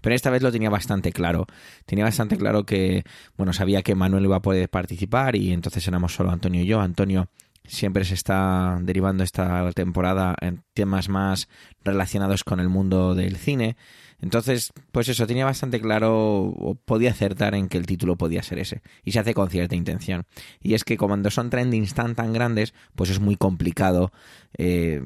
Pero 0.00 0.14
esta 0.14 0.30
vez 0.30 0.42
lo 0.42 0.50
tenía 0.50 0.70
bastante 0.70 1.12
claro. 1.12 1.46
Tenía 1.86 2.04
bastante 2.04 2.36
claro 2.36 2.64
que, 2.64 3.04
bueno, 3.36 3.52
sabía 3.52 3.82
que 3.82 3.94
Manuel 3.94 4.24
iba 4.24 4.36
a 4.36 4.42
poder 4.42 4.68
participar 4.68 5.36
y 5.36 5.52
entonces 5.52 5.86
éramos 5.86 6.14
solo 6.14 6.30
Antonio 6.30 6.62
y 6.62 6.66
yo. 6.66 6.80
Antonio 6.80 7.28
siempre 7.64 8.04
se 8.04 8.14
está 8.14 8.78
derivando 8.82 9.24
esta 9.24 9.70
temporada 9.72 10.34
en 10.40 10.62
temas 10.74 11.08
más 11.08 11.48
relacionados 11.84 12.44
con 12.44 12.60
el 12.60 12.68
mundo 12.68 13.14
del 13.14 13.36
cine. 13.36 13.76
Entonces, 14.20 14.72
pues 14.92 15.08
eso, 15.08 15.26
tenía 15.26 15.44
bastante 15.44 15.80
claro, 15.80 16.42
o 16.44 16.76
podía 16.76 17.10
acertar 17.10 17.54
en 17.54 17.68
que 17.68 17.78
el 17.78 17.86
título 17.86 18.16
podía 18.16 18.42
ser 18.42 18.58
ese. 18.58 18.82
Y 19.04 19.12
se 19.12 19.18
hace 19.18 19.34
con 19.34 19.50
cierta 19.50 19.74
intención. 19.74 20.24
Y 20.60 20.74
es 20.74 20.84
que 20.84 20.96
cuando 20.96 21.30
son 21.30 21.50
trendings 21.50 21.94
tan 21.94 22.14
tan 22.14 22.32
grandes, 22.32 22.72
pues 22.94 23.10
es 23.10 23.18
muy 23.18 23.36
complicado 23.36 24.12
eh, 24.56 25.02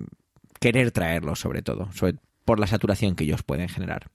querer 0.61 0.91
traerlos, 0.91 1.41
sobre 1.41 1.63
todo, 1.63 1.89
por 2.45 2.61
la 2.61 2.67
saturación 2.67 3.15
que 3.15 3.25
ellos 3.25 3.43
pueden 3.43 3.69
generar. 3.69 4.11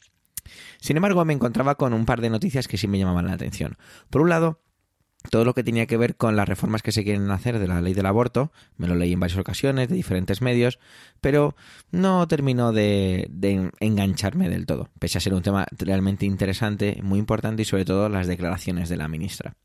Sin 0.80 0.98
embargo, 0.98 1.24
me 1.26 1.34
encontraba 1.34 1.76
con 1.76 1.94
un 1.94 2.06
par 2.06 2.22
de 2.22 2.30
noticias 2.30 2.68
que 2.68 2.78
sí 2.78 2.88
me 2.88 3.00
llamaban 3.00 3.28
la 3.28 3.34
atención. 3.34 3.78
Por 4.10 4.22
un 4.22 4.30
lado, 4.30 4.62
todo 5.30 5.46
lo 5.46 5.54
que 5.54 5.64
tenía 5.64 5.86
que 5.86 5.98
ver 5.98 6.16
con 6.16 6.36
las 6.36 6.48
reformas 6.50 6.82
que 6.82 6.92
se 6.92 7.04
quieren 7.04 7.30
hacer 7.32 7.60
de 7.60 7.68
la 7.68 7.82
ley 7.82 7.94
del 7.94 8.06
aborto, 8.06 8.52
me 8.78 8.88
lo 8.88 8.96
leí 8.96 9.14
en 9.14 9.20
varias 9.20 9.38
ocasiones, 9.38 9.90
de 9.90 9.96
diferentes 9.96 10.42
medios, 10.42 10.80
pero 11.20 11.56
no 11.92 12.28
terminó 12.28 12.72
de, 12.72 13.30
engancharme 13.80 14.50
del 14.50 14.66
todo, 14.66 14.90
pese 15.00 15.18
a 15.18 15.22
ser 15.22 15.34
un 15.34 15.44
tema 15.44 15.68
realmente 15.78 16.26
interesante, 16.26 17.00
muy 17.04 17.20
importante 17.20 17.62
y 17.62 17.66
sobre 17.66 17.86
todo 17.86 18.10
las 18.10 18.28
declaraciones 18.28 18.90
de 18.90 18.98
la 18.98 19.08
ministra. 19.08 19.56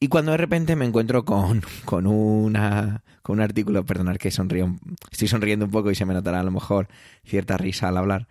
Y 0.00 0.08
cuando 0.08 0.30
de 0.30 0.38
repente 0.38 0.76
me 0.76 0.84
encuentro 0.84 1.24
con, 1.24 1.62
con, 1.84 2.06
una, 2.06 3.02
con 3.22 3.38
un 3.38 3.42
artículo, 3.42 3.84
perdonar 3.84 4.18
que 4.18 4.30
sonrío, 4.30 4.76
estoy 5.10 5.28
sonriendo 5.28 5.66
un 5.66 5.70
poco 5.70 5.90
y 5.90 5.94
se 5.94 6.06
me 6.06 6.14
notará 6.14 6.40
a 6.40 6.44
lo 6.44 6.50
mejor 6.50 6.88
cierta 7.24 7.56
risa 7.56 7.88
al 7.88 7.96
hablar, 7.96 8.28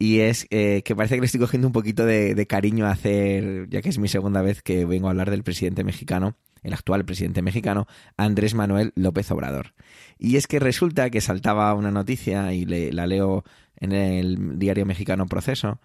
y 0.00 0.20
es 0.20 0.46
eh, 0.48 0.80
que 0.82 0.96
parece 0.96 1.16
que 1.16 1.20
le 1.20 1.26
estoy 1.26 1.40
cogiendo 1.40 1.68
un 1.68 1.74
poquito 1.74 2.06
de, 2.06 2.46
cariño 2.46 2.86
a 2.86 2.92
hacer, 2.92 3.68
ya 3.68 3.82
que 3.82 3.90
es 3.90 3.98
mi 3.98 4.08
segunda 4.08 4.40
vez 4.40 4.62
que 4.62 4.86
vengo 4.86 5.08
a 5.08 5.10
hablar 5.10 5.30
del 5.30 5.42
presidente 5.42 5.84
mexicano, 5.84 6.38
el 6.62 6.72
actual 6.72 7.04
presidente 7.04 7.42
mexicano, 7.42 7.86
Andrés 8.16 8.54
Manuel 8.54 8.94
López 8.96 9.30
Obrador. 9.30 9.74
Y 10.18 10.36
es 10.36 10.46
que 10.46 10.58
resulta 10.58 11.10
que 11.10 11.20
saltaba 11.20 11.74
una 11.74 11.90
noticia, 11.90 12.54
y 12.54 12.64
la 12.64 13.06
leo 13.06 13.44
en 13.76 13.92
el 13.92 14.58
diario 14.58 14.86
mexicano 14.86 15.26
Proceso, 15.26 15.80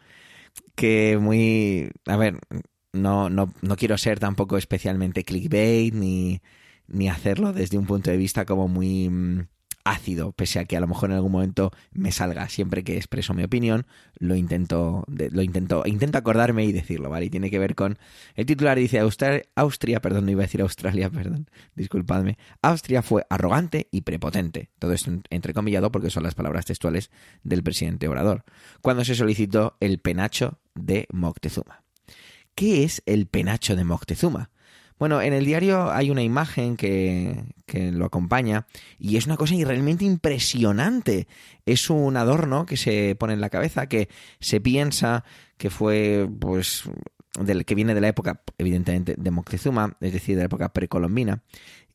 que 0.75 1.17
muy... 1.19 1.89
A 2.05 2.15
ver, 2.15 2.39
no, 2.93 3.29
no, 3.29 3.53
no 3.61 3.75
quiero 3.75 3.97
ser 3.97 4.19
tampoco 4.19 4.55
especialmente 4.55 5.25
clickbait, 5.25 5.93
ni, 5.93 6.41
ni 6.87 7.09
hacerlo 7.09 7.51
desde 7.51 7.77
un 7.77 7.85
punto 7.85 8.11
de 8.11 8.17
vista 8.17 8.45
como 8.45 8.69
muy 8.69 9.09
mm, 9.09 9.47
ácido, 9.85 10.33
pese 10.33 10.59
a 10.59 10.65
que 10.65 10.75
a 10.75 10.79
lo 10.81 10.87
mejor 10.87 11.11
en 11.11 11.15
algún 11.15 11.31
momento 11.31 11.71
me 11.93 12.11
salga. 12.11 12.49
Siempre 12.49 12.83
que 12.83 12.97
expreso 12.97 13.33
mi 13.33 13.43
opinión, 13.43 13.85
lo 14.17 14.35
intento, 14.35 15.05
lo 15.07 15.41
intento, 15.41 15.83
intento 15.85 16.17
acordarme 16.17 16.65
y 16.65 16.73
decirlo, 16.73 17.09
¿vale? 17.09 17.27
Y 17.27 17.29
tiene 17.29 17.49
que 17.49 17.59
ver 17.59 17.75
con. 17.75 17.97
El 18.33 18.45
titular 18.45 18.77
dice 18.77 18.99
Austria, 18.99 20.01
perdón, 20.01 20.25
no 20.25 20.31
iba 20.31 20.41
a 20.41 20.47
decir 20.47 20.61
Australia, 20.61 21.09
perdón, 21.11 21.49
disculpadme. 21.75 22.37
Austria 22.61 23.01
fue 23.01 23.25
arrogante 23.29 23.87
y 23.91 24.01
prepotente. 24.01 24.69
Todo 24.79 24.91
esto 24.91 25.11
entrecomillado 25.29 25.91
porque 25.91 26.09
son 26.09 26.23
las 26.23 26.35
palabras 26.35 26.65
textuales 26.65 27.11
del 27.43 27.63
presidente 27.63 28.07
Obrador. 28.07 28.43
Cuando 28.81 29.05
se 29.05 29.15
solicitó 29.15 29.77
el 29.79 29.99
penacho 29.99 30.59
de 30.73 31.07
Moctezuma. 31.11 31.83
¿Qué 32.55 32.83
es 32.83 33.03
el 33.05 33.27
penacho 33.27 33.75
de 33.75 33.83
Moctezuma? 33.83 34.49
Bueno, 34.97 35.21
en 35.21 35.33
el 35.33 35.45
diario 35.45 35.91
hay 35.91 36.09
una 36.09 36.23
imagen 36.23 36.77
que, 36.77 37.43
que, 37.65 37.91
lo 37.91 38.05
acompaña 38.05 38.65
y 38.97 39.17
es 39.17 39.25
una 39.25 39.35
cosa 39.35 39.53
realmente 39.55 40.05
impresionante. 40.05 41.27
Es 41.65 41.89
un 41.89 42.15
adorno 42.15 42.65
que 42.65 42.77
se 42.77 43.15
pone 43.19 43.33
en 43.33 43.41
la 43.41 43.49
cabeza 43.49 43.87
que 43.87 44.07
se 44.39 44.61
piensa 44.61 45.25
que 45.57 45.69
fue, 45.69 46.29
pues, 46.39 46.83
del, 47.39 47.65
que 47.65 47.75
viene 47.75 47.93
de 47.93 48.01
la 48.01 48.07
época, 48.07 48.41
evidentemente, 48.57 49.15
de 49.17 49.31
Moctezuma, 49.31 49.97
es 49.99 50.13
decir, 50.13 50.35
de 50.35 50.43
la 50.43 50.45
época 50.45 50.73
precolombina, 50.73 51.43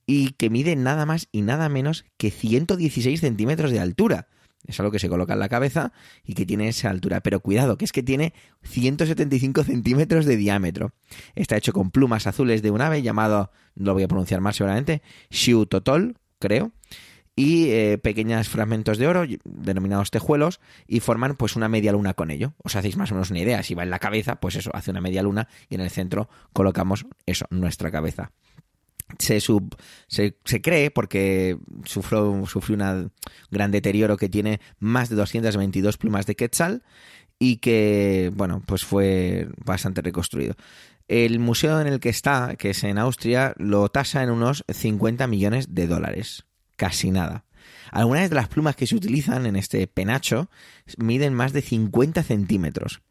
y 0.07 0.33
que 0.33 0.50
mide 0.50 0.76
nada 0.76 1.07
más 1.07 1.28
y 1.33 1.42
nada 1.42 1.69
menos 1.69 2.04
que 2.16 2.30
116 2.30 3.21
centímetros 3.21 3.71
de 3.71 3.80
altura. 3.80 4.28
Es 4.67 4.79
algo 4.79 4.93
que 4.93 4.99
se 4.99 5.09
coloca 5.09 5.33
en 5.33 5.38
la 5.38 5.49
cabeza 5.49 5.93
y 6.25 6.35
que 6.35 6.47
tiene 6.47 6.69
esa 6.69 6.90
altura. 6.90 7.21
Pero 7.21 7.40
cuidado, 7.40 7.79
que 7.79 7.85
es 7.85 7.93
que 7.93 8.02
tiene 8.02 8.35
175 8.62 9.64
centímetros 9.64 10.26
de 10.26 10.37
diámetro. 10.37 10.93
Está 11.35 11.57
hecho 11.57 11.73
con 11.73 11.90
plumas 11.90 12.26
azules 12.26 12.62
de 12.62 12.71
un 12.71 12.81
ave 12.81 13.02
llamado, 13.02 13.50
no 13.75 13.87
lo 13.87 13.95
voy 13.95 14.02
a 14.02 14.09
pronunciar 14.09 14.40
más 14.40 14.57
seguramente, 14.57 15.02
Xiutotol, 15.31 16.19
creo. 16.38 16.73
Y 17.37 17.71
eh, 17.71 17.97
pequeños 17.97 18.49
fragmentos 18.49 18.99
de 18.99 19.07
oro, 19.07 19.25
denominados 19.45 20.11
tejuelos, 20.11 20.61
y 20.87 21.00
forman 21.00 21.37
pues 21.37 21.57
una 21.57 21.69
media 21.71 21.93
luna 21.93 22.12
con 22.12 22.31
ello. 22.31 22.52
Os 22.62 22.76
hacéis 22.76 22.99
más 22.99 23.11
o 23.12 23.14
menos 23.14 23.31
una 23.31 23.40
idea. 23.40 23.62
Si 23.62 23.75
va 23.75 23.83
en 23.83 23.90
la 23.90 23.99
cabeza, 23.99 24.40
pues 24.40 24.57
eso, 24.57 24.71
hace 24.75 24.90
una 24.90 25.00
media 25.00 25.23
luna 25.23 25.49
y 25.71 25.76
en 25.76 25.81
el 25.81 25.90
centro 25.90 26.29
colocamos 26.52 27.07
eso, 27.25 27.47
nuestra 27.49 27.90
cabeza 27.90 28.33
se, 29.19 29.40
sub, 29.40 29.76
se, 30.07 30.37
se, 30.45 30.61
cree, 30.61 30.90
porque 30.90 31.59
sufrió, 31.85 32.45
sufrió 32.47 32.76
un 32.76 33.12
gran 33.50 33.71
deterioro 33.71 34.17
que 34.17 34.29
tiene 34.29 34.61
más 34.79 35.09
de 35.09 35.17
222 35.17 35.97
plumas 35.97 36.26
de 36.26 36.37
quetzal 36.37 36.83
y 37.38 37.57
que, 37.57 38.31
bueno, 38.35 38.62
pues 38.67 38.85
fue 38.85 39.49
bastante 39.64 40.02
reconstruido. 40.02 40.55
El 41.09 41.40
museo 41.40 41.81
en 41.81 41.88
el 41.88 41.99
que 41.99 42.11
está, 42.11 42.55
que 42.57 42.71
es 42.71 42.85
en 42.85 42.99
Austria, 42.99 43.55
lo 43.57 43.88
tasa 43.88 44.23
en 44.23 44.31
unos 44.31 44.64
50 44.69 45.26
millones 45.26 45.75
de 45.75 45.88
dólares. 45.88 46.45
Casi 46.76 47.11
nada. 47.11 47.45
Algunas 47.90 48.29
de 48.29 48.37
las 48.37 48.49
plumas 48.49 48.76
que 48.76 48.87
se 48.87 48.95
utilizan 48.95 49.47
en 49.47 49.57
este 49.57 49.87
penacho 49.87 50.50
miden 50.99 51.35
más 51.35 51.52
de 51.52 51.62
50 51.62 52.23
centímetros. 52.23 53.02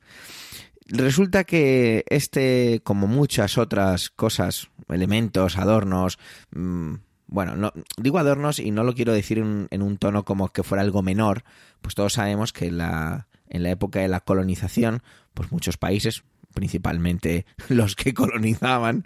Resulta 0.90 1.44
que 1.44 2.04
este, 2.10 2.82
como 2.84 3.08
muchas 3.08 3.58
otras 3.58 4.10
cosas, 4.10 4.70
elementos, 4.88 5.58
adornos, 5.58 6.18
mm, 6.52 6.96
bueno, 7.28 7.56
no, 7.56 7.72
digo 7.98 8.18
adornos 8.18 8.58
y 8.58 8.72
no 8.72 8.84
lo 8.84 8.96
quiero 8.96 9.14
decir 9.14 9.38
en, 9.38 9.82
un 9.82 9.98
tono 9.98 10.26
como 10.26 10.50
que 10.50 10.64
fuera 10.64 10.82
algo 10.82 11.04
menor, 11.04 11.44
pues 11.82 11.94
todos 11.94 12.14
sabemos 12.14 12.54
que 12.54 12.72
la, 12.72 13.28
en 13.50 13.62
la 13.62 13.70
época 13.70 14.00
de 14.00 14.08
la 14.08 14.22
colonización, 14.22 15.04
pues 15.36 15.52
muchos 15.52 15.78
países, 15.78 16.24
principalmente 16.56 17.46
los 17.70 17.96
que 17.96 18.16
colonizaban, 18.16 19.06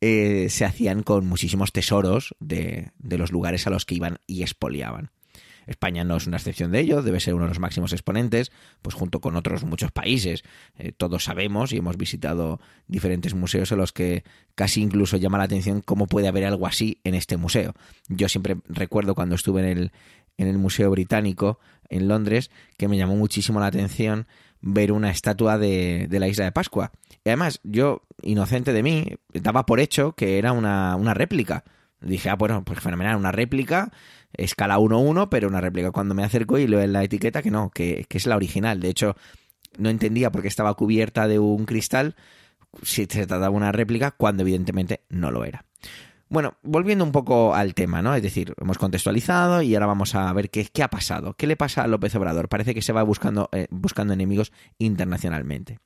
eh, 0.00 0.46
se 0.48 0.64
hacían 0.64 1.02
con 1.02 1.26
muchísimos 1.26 1.72
tesoros 1.72 2.36
de, 2.38 2.92
de 2.98 3.18
los 3.18 3.32
lugares 3.32 3.66
a 3.66 3.70
los 3.70 3.84
que 3.84 3.96
iban 3.96 4.18
y 4.28 4.42
expoliaban. 4.42 5.10
España 5.66 6.04
no 6.04 6.16
es 6.16 6.26
una 6.26 6.36
excepción 6.36 6.70
de 6.72 6.80
ello, 6.80 7.02
debe 7.02 7.20
ser 7.20 7.34
uno 7.34 7.44
de 7.44 7.50
los 7.50 7.58
máximos 7.58 7.92
exponentes, 7.92 8.52
pues 8.82 8.94
junto 8.94 9.20
con 9.20 9.36
otros 9.36 9.64
muchos 9.64 9.90
países. 9.92 10.44
Eh, 10.78 10.92
todos 10.92 11.24
sabemos 11.24 11.72
y 11.72 11.78
hemos 11.78 11.96
visitado 11.96 12.60
diferentes 12.86 13.34
museos 13.34 13.72
en 13.72 13.78
los 13.78 13.92
que 13.92 14.24
casi 14.54 14.82
incluso 14.82 15.16
llama 15.16 15.38
la 15.38 15.44
atención 15.44 15.80
cómo 15.80 16.06
puede 16.06 16.28
haber 16.28 16.44
algo 16.44 16.66
así 16.66 17.00
en 17.04 17.14
este 17.14 17.36
museo. 17.36 17.74
Yo 18.08 18.28
siempre 18.28 18.56
recuerdo 18.68 19.14
cuando 19.14 19.34
estuve 19.34 19.60
en 19.60 19.78
el, 19.78 19.92
en 20.38 20.48
el 20.48 20.58
Museo 20.58 20.90
Británico 20.90 21.58
en 21.88 22.08
Londres 22.08 22.50
que 22.76 22.88
me 22.88 22.96
llamó 22.96 23.16
muchísimo 23.16 23.60
la 23.60 23.66
atención 23.66 24.26
ver 24.60 24.92
una 24.92 25.10
estatua 25.10 25.58
de, 25.58 26.06
de 26.08 26.20
la 26.20 26.28
isla 26.28 26.44
de 26.44 26.52
Pascua. 26.52 26.92
Y 27.24 27.28
además, 27.28 27.60
yo, 27.62 28.02
inocente 28.22 28.72
de 28.72 28.82
mí, 28.82 29.16
daba 29.32 29.66
por 29.66 29.80
hecho 29.80 30.12
que 30.12 30.38
era 30.38 30.52
una, 30.52 30.96
una 30.96 31.14
réplica. 31.14 31.64
Dije, 32.00 32.28
ah, 32.28 32.36
bueno, 32.36 32.64
pues 32.64 32.80
fenomenal, 32.80 33.16
una 33.16 33.32
réplica 33.32 33.92
escala 34.36 34.78
1-1, 34.78 35.28
pero 35.30 35.48
una 35.48 35.60
réplica. 35.60 35.90
Cuando 35.90 36.14
me 36.14 36.24
acerco 36.24 36.58
y 36.58 36.66
leo 36.66 36.80
en 36.80 36.92
la 36.92 37.04
etiqueta 37.04 37.42
que 37.42 37.50
no, 37.50 37.70
que, 37.70 38.06
es 38.08 38.26
la 38.26 38.36
original. 38.36 38.80
De 38.80 38.88
hecho, 38.88 39.16
no 39.78 39.88
entendía 39.88 40.30
por 40.30 40.42
qué 40.42 40.48
estaba 40.48 40.74
cubierta 40.74 41.28
de 41.28 41.38
un 41.38 41.64
cristal 41.66 42.16
si 42.82 43.06
se 43.06 43.26
trataba 43.26 43.48
de 43.48 43.56
una 43.56 43.72
réplica, 43.72 44.10
cuando 44.10 44.42
evidentemente 44.42 45.00
no 45.08 45.30
lo 45.30 45.44
era. 45.44 45.64
Bueno, 46.28 46.54
volviendo 46.62 47.04
un 47.04 47.12
poco 47.12 47.54
al 47.54 47.74
tema, 47.74 48.02
¿no? 48.02 48.14
Es 48.14 48.22
decir, 48.22 48.52
hemos 48.60 48.78
contextualizado 48.78 49.62
y 49.62 49.74
ahora 49.74 49.86
vamos 49.86 50.14
a 50.14 50.32
ver 50.32 50.50
qué, 50.50 50.64
qué 50.64 50.82
ha 50.82 50.88
pasado. 50.88 51.34
¿Qué 51.34 51.46
le 51.46 51.56
pasa 51.56 51.84
a 51.84 51.86
López 51.86 52.14
Obrador? 52.16 52.48
Parece 52.48 52.74
que 52.74 52.82
se 52.82 52.92
va 52.92 53.02
buscando, 53.04 53.48
eh, 53.52 53.68
buscando 53.70 54.12
enemigos 54.12 54.52
internacionalmente. 54.78 55.78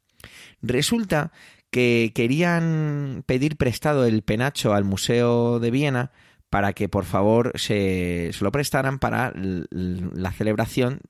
Resulta 0.63 1.33
que 1.71 2.13
querían 2.15 3.23
pedir 3.27 3.57
prestado 3.57 4.05
el 4.05 4.23
penacho 4.23 4.75
al 4.75 4.85
Museo 4.85 5.61
de 5.61 5.71
Viena 5.71 6.11
para 6.51 6.73
que 6.73 6.89
por 6.89 7.05
favor 7.05 7.53
se, 7.55 8.31
lo 8.41 8.53
prestaran 8.53 8.99
para 8.99 9.33
la 9.35 10.33
celebración 10.33 11.01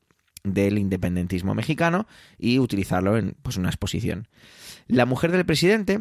del 0.45 0.79
independentismo 0.79 1.55
mexicano 1.55 2.07
y 2.39 2.59
utilizarlo 2.59 3.17
en 3.17 3.35
pues, 3.43 3.57
una 3.57 3.69
exposición. 3.69 4.29
La 4.87 5.07
mujer 5.07 5.33
del 5.33 5.47
presidente, 5.47 6.01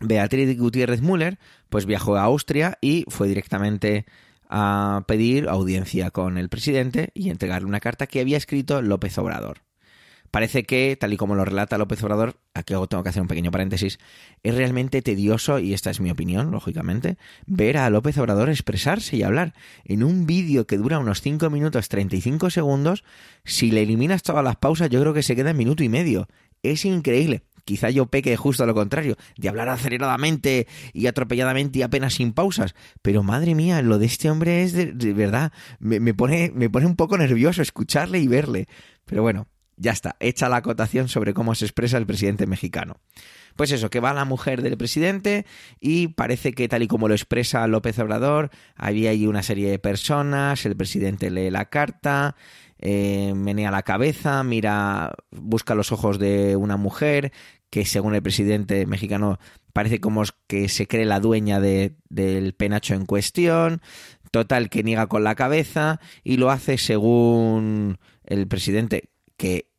Beatriz 0.00 0.58
Gutiérrez 0.58 1.02
Müller, 1.02 1.38
pues 1.68 1.86
viajó 1.86 2.16
a 2.16 2.22
Austria 2.22 2.78
y 2.80 3.04
fue 3.08 3.28
directamente 3.28 4.06
a 4.48 5.04
pedir 5.06 5.48
audiencia 5.48 6.10
con 6.10 6.38
el 6.38 6.48
presidente 6.48 7.10
y 7.14 7.30
entregarle 7.30 7.68
una 7.68 7.80
carta 7.80 8.06
que 8.06 8.20
había 8.20 8.36
escrito 8.36 8.82
López 8.82 9.16
Obrador. 9.18 9.62
Parece 10.30 10.62
que, 10.62 10.96
tal 10.98 11.12
y 11.12 11.16
como 11.16 11.34
lo 11.34 11.44
relata 11.44 11.76
López 11.76 12.02
Obrador, 12.04 12.36
aquí 12.54 12.74
tengo 12.88 13.02
que 13.02 13.08
hacer 13.08 13.22
un 13.22 13.28
pequeño 13.28 13.50
paréntesis, 13.50 13.98
es 14.44 14.54
realmente 14.54 15.02
tedioso, 15.02 15.58
y 15.58 15.74
esta 15.74 15.90
es 15.90 16.00
mi 16.00 16.10
opinión, 16.10 16.52
lógicamente, 16.52 17.18
ver 17.46 17.78
a 17.78 17.90
López 17.90 18.16
Obrador 18.18 18.48
expresarse 18.48 19.16
y 19.16 19.24
hablar. 19.24 19.54
En 19.84 20.04
un 20.04 20.26
vídeo 20.26 20.66
que 20.66 20.76
dura 20.76 21.00
unos 21.00 21.20
5 21.20 21.50
minutos 21.50 21.88
35 21.88 22.50
segundos, 22.50 23.02
si 23.44 23.72
le 23.72 23.82
eliminas 23.82 24.22
todas 24.22 24.44
las 24.44 24.56
pausas, 24.56 24.88
yo 24.88 25.00
creo 25.00 25.14
que 25.14 25.24
se 25.24 25.34
queda 25.34 25.50
en 25.50 25.56
minuto 25.56 25.82
y 25.82 25.88
medio. 25.88 26.28
Es 26.62 26.84
increíble. 26.84 27.42
Quizá 27.64 27.90
yo 27.90 28.06
peque 28.06 28.36
justo 28.36 28.62
a 28.64 28.66
lo 28.66 28.74
contrario, 28.74 29.16
de 29.36 29.48
hablar 29.48 29.68
aceleradamente 29.68 30.66
y 30.92 31.06
atropelladamente 31.06 31.80
y 31.80 31.82
apenas 31.82 32.14
sin 32.14 32.32
pausas. 32.32 32.74
Pero 33.02 33.22
madre 33.22 33.54
mía, 33.54 33.82
lo 33.82 33.98
de 33.98 34.06
este 34.06 34.30
hombre 34.30 34.62
es 34.62 34.72
de, 34.72 35.12
verdad, 35.12 35.52
me, 35.78 36.14
pone, 36.14 36.52
me 36.54 36.70
pone 36.70 36.86
un 36.86 36.96
poco 36.96 37.18
nervioso 37.18 37.62
escucharle 37.62 38.18
y 38.18 38.28
verle. 38.28 38.66
Pero 39.04 39.22
bueno, 39.22 39.46
ya 39.80 39.92
está, 39.92 40.16
hecha 40.20 40.48
la 40.50 40.56
acotación 40.56 41.08
sobre 41.08 41.32
cómo 41.32 41.54
se 41.54 41.64
expresa 41.64 41.96
el 41.96 42.06
presidente 42.06 42.46
mexicano. 42.46 43.00
Pues 43.56 43.72
eso, 43.72 43.90
que 43.90 43.98
va 43.98 44.12
la 44.12 44.26
mujer 44.26 44.62
del 44.62 44.76
presidente 44.76 45.46
y 45.80 46.08
parece 46.08 46.52
que 46.52 46.68
tal 46.68 46.82
y 46.82 46.86
como 46.86 47.08
lo 47.08 47.14
expresa 47.14 47.66
López 47.66 47.98
Obrador, 47.98 48.50
había 48.76 49.10
ahí 49.10 49.26
una 49.26 49.42
serie 49.42 49.70
de 49.70 49.78
personas, 49.78 50.64
el 50.66 50.76
presidente 50.76 51.30
lee 51.30 51.50
la 51.50 51.64
carta, 51.64 52.36
eh, 52.78 53.32
menea 53.34 53.70
la 53.70 53.82
cabeza, 53.82 54.44
mira, 54.44 55.14
busca 55.30 55.74
los 55.74 55.92
ojos 55.92 56.18
de 56.18 56.56
una 56.56 56.76
mujer 56.76 57.32
que 57.70 57.86
según 57.86 58.14
el 58.14 58.22
presidente 58.22 58.84
mexicano 58.84 59.38
parece 59.72 60.00
como 60.00 60.22
que 60.46 60.68
se 60.68 60.86
cree 60.86 61.06
la 61.06 61.20
dueña 61.20 61.58
de, 61.58 61.96
del 62.10 62.52
penacho 62.52 62.94
en 62.94 63.06
cuestión, 63.06 63.80
total 64.30 64.68
que 64.68 64.82
niega 64.82 65.06
con 65.06 65.24
la 65.24 65.36
cabeza 65.36 66.00
y 66.22 66.36
lo 66.36 66.50
hace 66.50 66.76
según 66.76 67.98
el 68.24 68.46
presidente, 68.46 69.10
que 69.36 69.69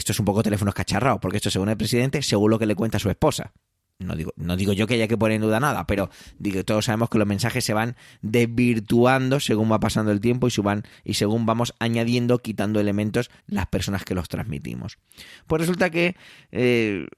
esto 0.00 0.12
es 0.12 0.18
un 0.18 0.24
poco 0.24 0.42
teléfono 0.42 0.70
escacharrado, 0.70 1.20
porque 1.20 1.36
esto 1.36 1.50
según 1.50 1.68
el 1.68 1.76
presidente, 1.76 2.22
según 2.22 2.50
lo 2.50 2.58
que 2.58 2.66
le 2.66 2.74
cuenta 2.74 2.98
su 2.98 3.08
esposa. 3.10 3.52
No 3.98 4.16
digo, 4.16 4.32
no 4.36 4.56
digo 4.56 4.72
yo 4.72 4.86
que 4.86 4.94
haya 4.94 5.08
que 5.08 5.18
poner 5.18 5.36
en 5.36 5.42
duda 5.42 5.60
nada, 5.60 5.86
pero 5.86 6.08
digo, 6.38 6.64
todos 6.64 6.86
sabemos 6.86 7.10
que 7.10 7.18
los 7.18 7.26
mensajes 7.26 7.62
se 7.62 7.74
van 7.74 7.96
desvirtuando 8.22 9.40
según 9.40 9.70
va 9.70 9.78
pasando 9.78 10.10
el 10.10 10.20
tiempo 10.20 10.46
y, 10.46 10.50
suban, 10.50 10.84
y 11.04 11.14
según 11.14 11.44
vamos 11.44 11.74
añadiendo, 11.78 12.38
quitando 12.38 12.80
elementos 12.80 13.30
las 13.46 13.66
personas 13.66 14.04
que 14.04 14.14
los 14.14 14.28
transmitimos. 14.28 14.96
Pues 15.46 15.60
resulta 15.60 15.90
que 15.90 16.16
eh, 16.50 17.08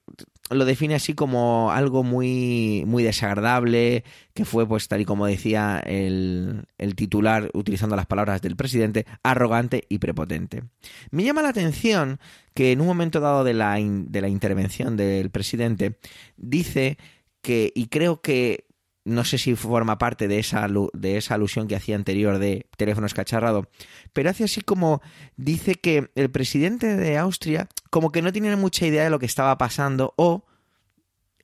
lo 0.53 0.65
define 0.65 0.95
así 0.95 1.13
como 1.13 1.71
algo 1.71 2.03
muy, 2.03 2.83
muy 2.85 3.03
desagradable, 3.03 4.03
que 4.33 4.45
fue, 4.45 4.67
pues 4.67 4.87
tal 4.87 5.01
y 5.01 5.05
como 5.05 5.25
decía 5.25 5.81
el, 5.85 6.65
el 6.77 6.95
titular, 6.95 7.49
utilizando 7.53 7.95
las 7.95 8.05
palabras 8.05 8.41
del 8.41 8.55
presidente, 8.55 9.05
arrogante 9.23 9.85
y 9.89 9.99
prepotente. 9.99 10.63
Me 11.11 11.23
llama 11.23 11.41
la 11.41 11.49
atención 11.49 12.19
que 12.53 12.71
en 12.71 12.81
un 12.81 12.87
momento 12.87 13.19
dado 13.19 13.43
de 13.43 13.53
la, 13.53 13.77
de 13.79 14.21
la 14.21 14.29
intervención 14.29 14.97
del 14.97 15.29
presidente 15.29 15.97
dice 16.37 16.97
que, 17.41 17.71
y 17.75 17.87
creo 17.87 18.21
que 18.21 18.65
no 19.05 19.25
sé 19.25 19.37
si 19.37 19.55
forma 19.55 19.97
parte 19.97 20.27
de 20.27 20.39
esa, 20.39 20.67
de 20.93 21.17
esa 21.17 21.35
alusión 21.35 21.67
que 21.67 21.75
hacía 21.75 21.95
anterior 21.95 22.39
de 22.39 22.67
teléfono 22.77 23.05
escacharrado, 23.05 23.67
pero 24.13 24.29
hace 24.29 24.45
así 24.45 24.61
como 24.61 25.01
dice 25.35 25.75
que 25.75 26.09
el 26.15 26.31
presidente 26.31 26.95
de 26.95 27.17
Austria 27.17 27.67
como 27.89 28.11
que 28.11 28.21
no 28.21 28.31
tenía 28.31 28.55
mucha 28.55 28.85
idea 28.85 29.03
de 29.03 29.09
lo 29.09 29.19
que 29.19 29.25
estaba 29.25 29.57
pasando 29.57 30.13
o 30.15 30.45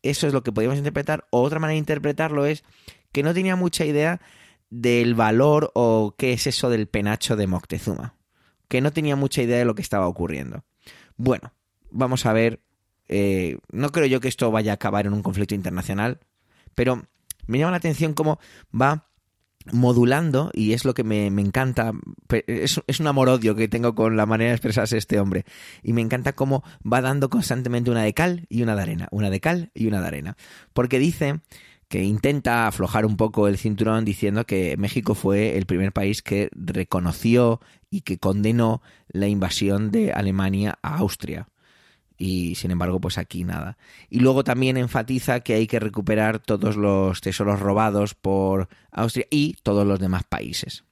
eso 0.01 0.27
es 0.27 0.33
lo 0.33 0.43
que 0.43 0.51
podríamos 0.51 0.77
interpretar, 0.77 1.27
o 1.29 1.41
otra 1.41 1.59
manera 1.59 1.73
de 1.73 1.79
interpretarlo 1.79 2.45
es 2.45 2.63
que 3.11 3.23
no 3.23 3.33
tenía 3.33 3.55
mucha 3.55 3.85
idea 3.85 4.21
del 4.69 5.15
valor 5.15 5.71
o 5.73 6.15
qué 6.17 6.33
es 6.33 6.47
eso 6.47 6.69
del 6.69 6.87
penacho 6.87 7.35
de 7.35 7.47
Moctezuma, 7.47 8.15
que 8.67 8.81
no 8.81 8.93
tenía 8.93 9.15
mucha 9.15 9.41
idea 9.41 9.57
de 9.57 9.65
lo 9.65 9.75
que 9.75 9.81
estaba 9.81 10.07
ocurriendo. 10.07 10.63
Bueno, 11.17 11.53
vamos 11.91 12.25
a 12.25 12.33
ver, 12.33 12.61
eh, 13.07 13.57
no 13.71 13.91
creo 13.91 14.05
yo 14.05 14.21
que 14.21 14.27
esto 14.27 14.51
vaya 14.51 14.71
a 14.71 14.75
acabar 14.75 15.05
en 15.05 15.13
un 15.13 15.23
conflicto 15.23 15.55
internacional, 15.55 16.19
pero 16.75 17.03
me 17.49 17.59
llama 17.59 17.71
la 17.71 17.77
atención 17.77 18.13
cómo 18.13 18.39
va 18.79 19.07
modulando, 19.71 20.51
y 20.53 20.73
es 20.73 20.85
lo 20.85 20.93
que 20.93 21.03
me, 21.03 21.27
encanta, 21.27 21.91
es, 22.47 22.81
es, 22.87 22.99
un 22.99 23.07
amor-odio 23.07 23.55
que 23.55 23.67
tengo 23.67 23.93
con 23.93 24.15
la 24.15 24.25
manera 24.25 24.49
de 24.49 24.55
expresarse 24.55 24.97
este 24.97 25.19
hombre, 25.19 25.45
y 25.83 25.93
me 25.93 26.01
encanta 26.01 26.33
cómo 26.33 26.63
va 26.81 27.01
dando 27.01 27.29
constantemente 27.29 27.91
una 27.91 28.03
de 28.03 28.13
cal 28.13 28.45
y 28.49 28.63
una 28.63 28.75
de 28.75 28.81
arena, 28.81 29.07
una 29.11 29.29
de 29.29 29.39
cal 29.39 29.71
y 29.73 29.87
una 29.87 30.01
de 30.01 30.07
arena, 30.07 30.37
porque 30.73 30.97
dice 30.97 31.41
que 31.89 32.03
intenta 32.03 32.67
aflojar 32.67 33.05
un 33.05 33.17
poco 33.17 33.47
el 33.47 33.57
cinturón 33.57 34.05
diciendo 34.05 34.45
que 34.45 34.77
México 34.77 35.15
fue 35.15 35.57
el 35.57 35.65
primer 35.65 35.91
país 35.91 36.21
que 36.21 36.49
reconoció 36.53 37.59
y 37.89 38.01
que 38.01 38.19
condenó 38.19 38.81
la 39.07 39.27
invasión 39.27 39.89
de 39.89 40.13
Alemania 40.13 40.77
a 40.83 40.97
Austria 40.97 41.47
y 42.19 42.55
sin 42.55 42.69
embargo 42.69 42.99
pues 42.99 43.17
aquí 43.17 43.43
nada. 43.45 43.77
Y 44.09 44.19
luego 44.19 44.43
también 44.43 44.77
enfatiza 44.77 45.39
que 45.39 45.55
hay 45.55 45.65
que 45.65 45.79
recuperar 45.79 46.37
todos 46.39 46.75
los 46.75 47.21
tesoros 47.21 47.59
robados 47.59 48.13
por 48.13 48.67
Austria 48.91 49.25
y 49.31 49.55
todos 49.63 49.87
los 49.87 49.99
demás 49.99 50.23
países. 50.25 50.83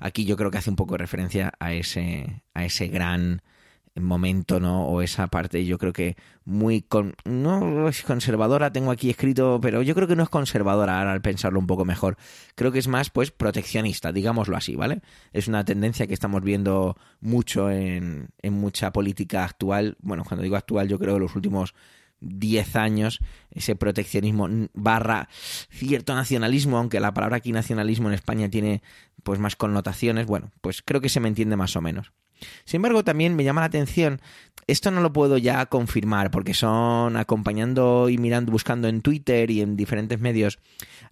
Aquí 0.00 0.24
yo 0.24 0.36
creo 0.36 0.50
que 0.50 0.58
hace 0.58 0.70
un 0.70 0.76
poco 0.76 0.94
de 0.94 0.98
referencia 0.98 1.52
a 1.60 1.74
ese, 1.74 2.42
a 2.54 2.64
ese 2.64 2.88
gran 2.88 3.42
momento, 3.96 4.60
¿no? 4.60 4.86
O 4.86 5.02
esa 5.02 5.26
parte, 5.26 5.64
yo 5.64 5.78
creo 5.78 5.92
que 5.92 6.16
muy 6.44 6.82
con, 6.82 7.14
no 7.24 7.88
es 7.88 8.02
conservadora, 8.02 8.72
tengo 8.72 8.90
aquí 8.90 9.10
escrito, 9.10 9.58
pero 9.60 9.82
yo 9.82 9.94
creo 9.94 10.08
que 10.08 10.16
no 10.16 10.22
es 10.22 10.28
conservadora 10.28 10.98
ahora 10.98 11.12
al 11.12 11.22
pensarlo 11.22 11.58
un 11.58 11.66
poco 11.66 11.84
mejor. 11.84 12.16
Creo 12.54 12.72
que 12.72 12.78
es 12.78 12.88
más, 12.88 13.10
pues, 13.10 13.30
proteccionista, 13.30 14.12
digámoslo 14.12 14.56
así, 14.56 14.76
¿vale? 14.76 15.02
Es 15.32 15.48
una 15.48 15.64
tendencia 15.64 16.06
que 16.06 16.14
estamos 16.14 16.42
viendo 16.42 16.96
mucho 17.20 17.70
en, 17.70 18.30
en 18.40 18.52
mucha 18.54 18.92
política 18.92 19.44
actual. 19.44 19.96
Bueno, 20.00 20.24
cuando 20.24 20.42
digo 20.42 20.56
actual, 20.56 20.88
yo 20.88 20.98
creo 20.98 21.14
que 21.14 21.20
los 21.20 21.36
últimos 21.36 21.74
10 22.22 22.76
años 22.76 23.18
ese 23.50 23.76
proteccionismo 23.76 24.48
barra 24.72 25.28
cierto 25.70 26.14
nacionalismo, 26.14 26.78
aunque 26.78 27.00
la 27.00 27.12
palabra 27.12 27.36
aquí 27.36 27.52
nacionalismo 27.52 28.08
en 28.08 28.14
España 28.14 28.48
tiene 28.48 28.82
pues 29.22 29.38
más 29.38 29.56
connotaciones, 29.56 30.26
bueno, 30.26 30.50
pues 30.60 30.82
creo 30.82 31.00
que 31.00 31.08
se 31.08 31.20
me 31.20 31.28
entiende 31.28 31.56
más 31.56 31.76
o 31.76 31.80
menos. 31.80 32.12
Sin 32.64 32.78
embargo, 32.78 33.04
también 33.04 33.36
me 33.36 33.44
llama 33.44 33.60
la 33.60 33.66
atención, 33.66 34.20
esto 34.66 34.90
no 34.90 35.00
lo 35.00 35.12
puedo 35.12 35.38
ya 35.38 35.66
confirmar 35.66 36.30
porque 36.30 36.54
son 36.54 37.16
acompañando 37.16 38.08
y 38.08 38.18
mirando, 38.18 38.52
buscando 38.52 38.88
en 38.88 39.02
Twitter 39.02 39.50
y 39.50 39.60
en 39.60 39.76
diferentes 39.76 40.20
medios, 40.20 40.58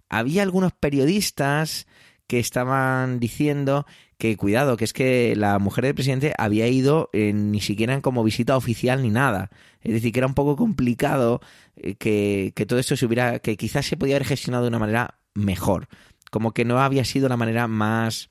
había 0.09 0.43
algunos 0.43 0.71
periodistas 0.73 1.87
que 2.27 2.39
estaban 2.39 3.19
diciendo 3.19 3.85
que 4.17 4.37
cuidado, 4.37 4.77
que 4.77 4.85
es 4.85 4.93
que 4.93 5.35
la 5.35 5.59
mujer 5.59 5.83
del 5.83 5.95
presidente 5.95 6.33
había 6.37 6.67
ido 6.67 7.09
ni 7.13 7.59
siquiera 7.59 7.99
como 8.01 8.23
visita 8.23 8.55
oficial 8.55 9.01
ni 9.01 9.09
nada. 9.09 9.49
Es 9.81 9.93
decir, 9.93 10.13
que 10.13 10.19
era 10.19 10.27
un 10.27 10.33
poco 10.33 10.55
complicado 10.55 11.41
eh, 11.75 11.95
que, 11.95 12.53
que 12.55 12.65
todo 12.65 12.79
esto 12.79 12.95
se 12.95 13.05
hubiera, 13.05 13.39
que 13.39 13.57
quizás 13.57 13.85
se 13.85 13.97
podía 13.97 14.15
haber 14.15 14.27
gestionado 14.27 14.63
de 14.63 14.69
una 14.69 14.79
manera 14.79 15.19
mejor. 15.33 15.87
Como 16.29 16.53
que 16.53 16.63
no 16.63 16.79
había 16.79 17.03
sido 17.03 17.27
la 17.27 17.35
manera 17.35 17.67
más 17.67 18.29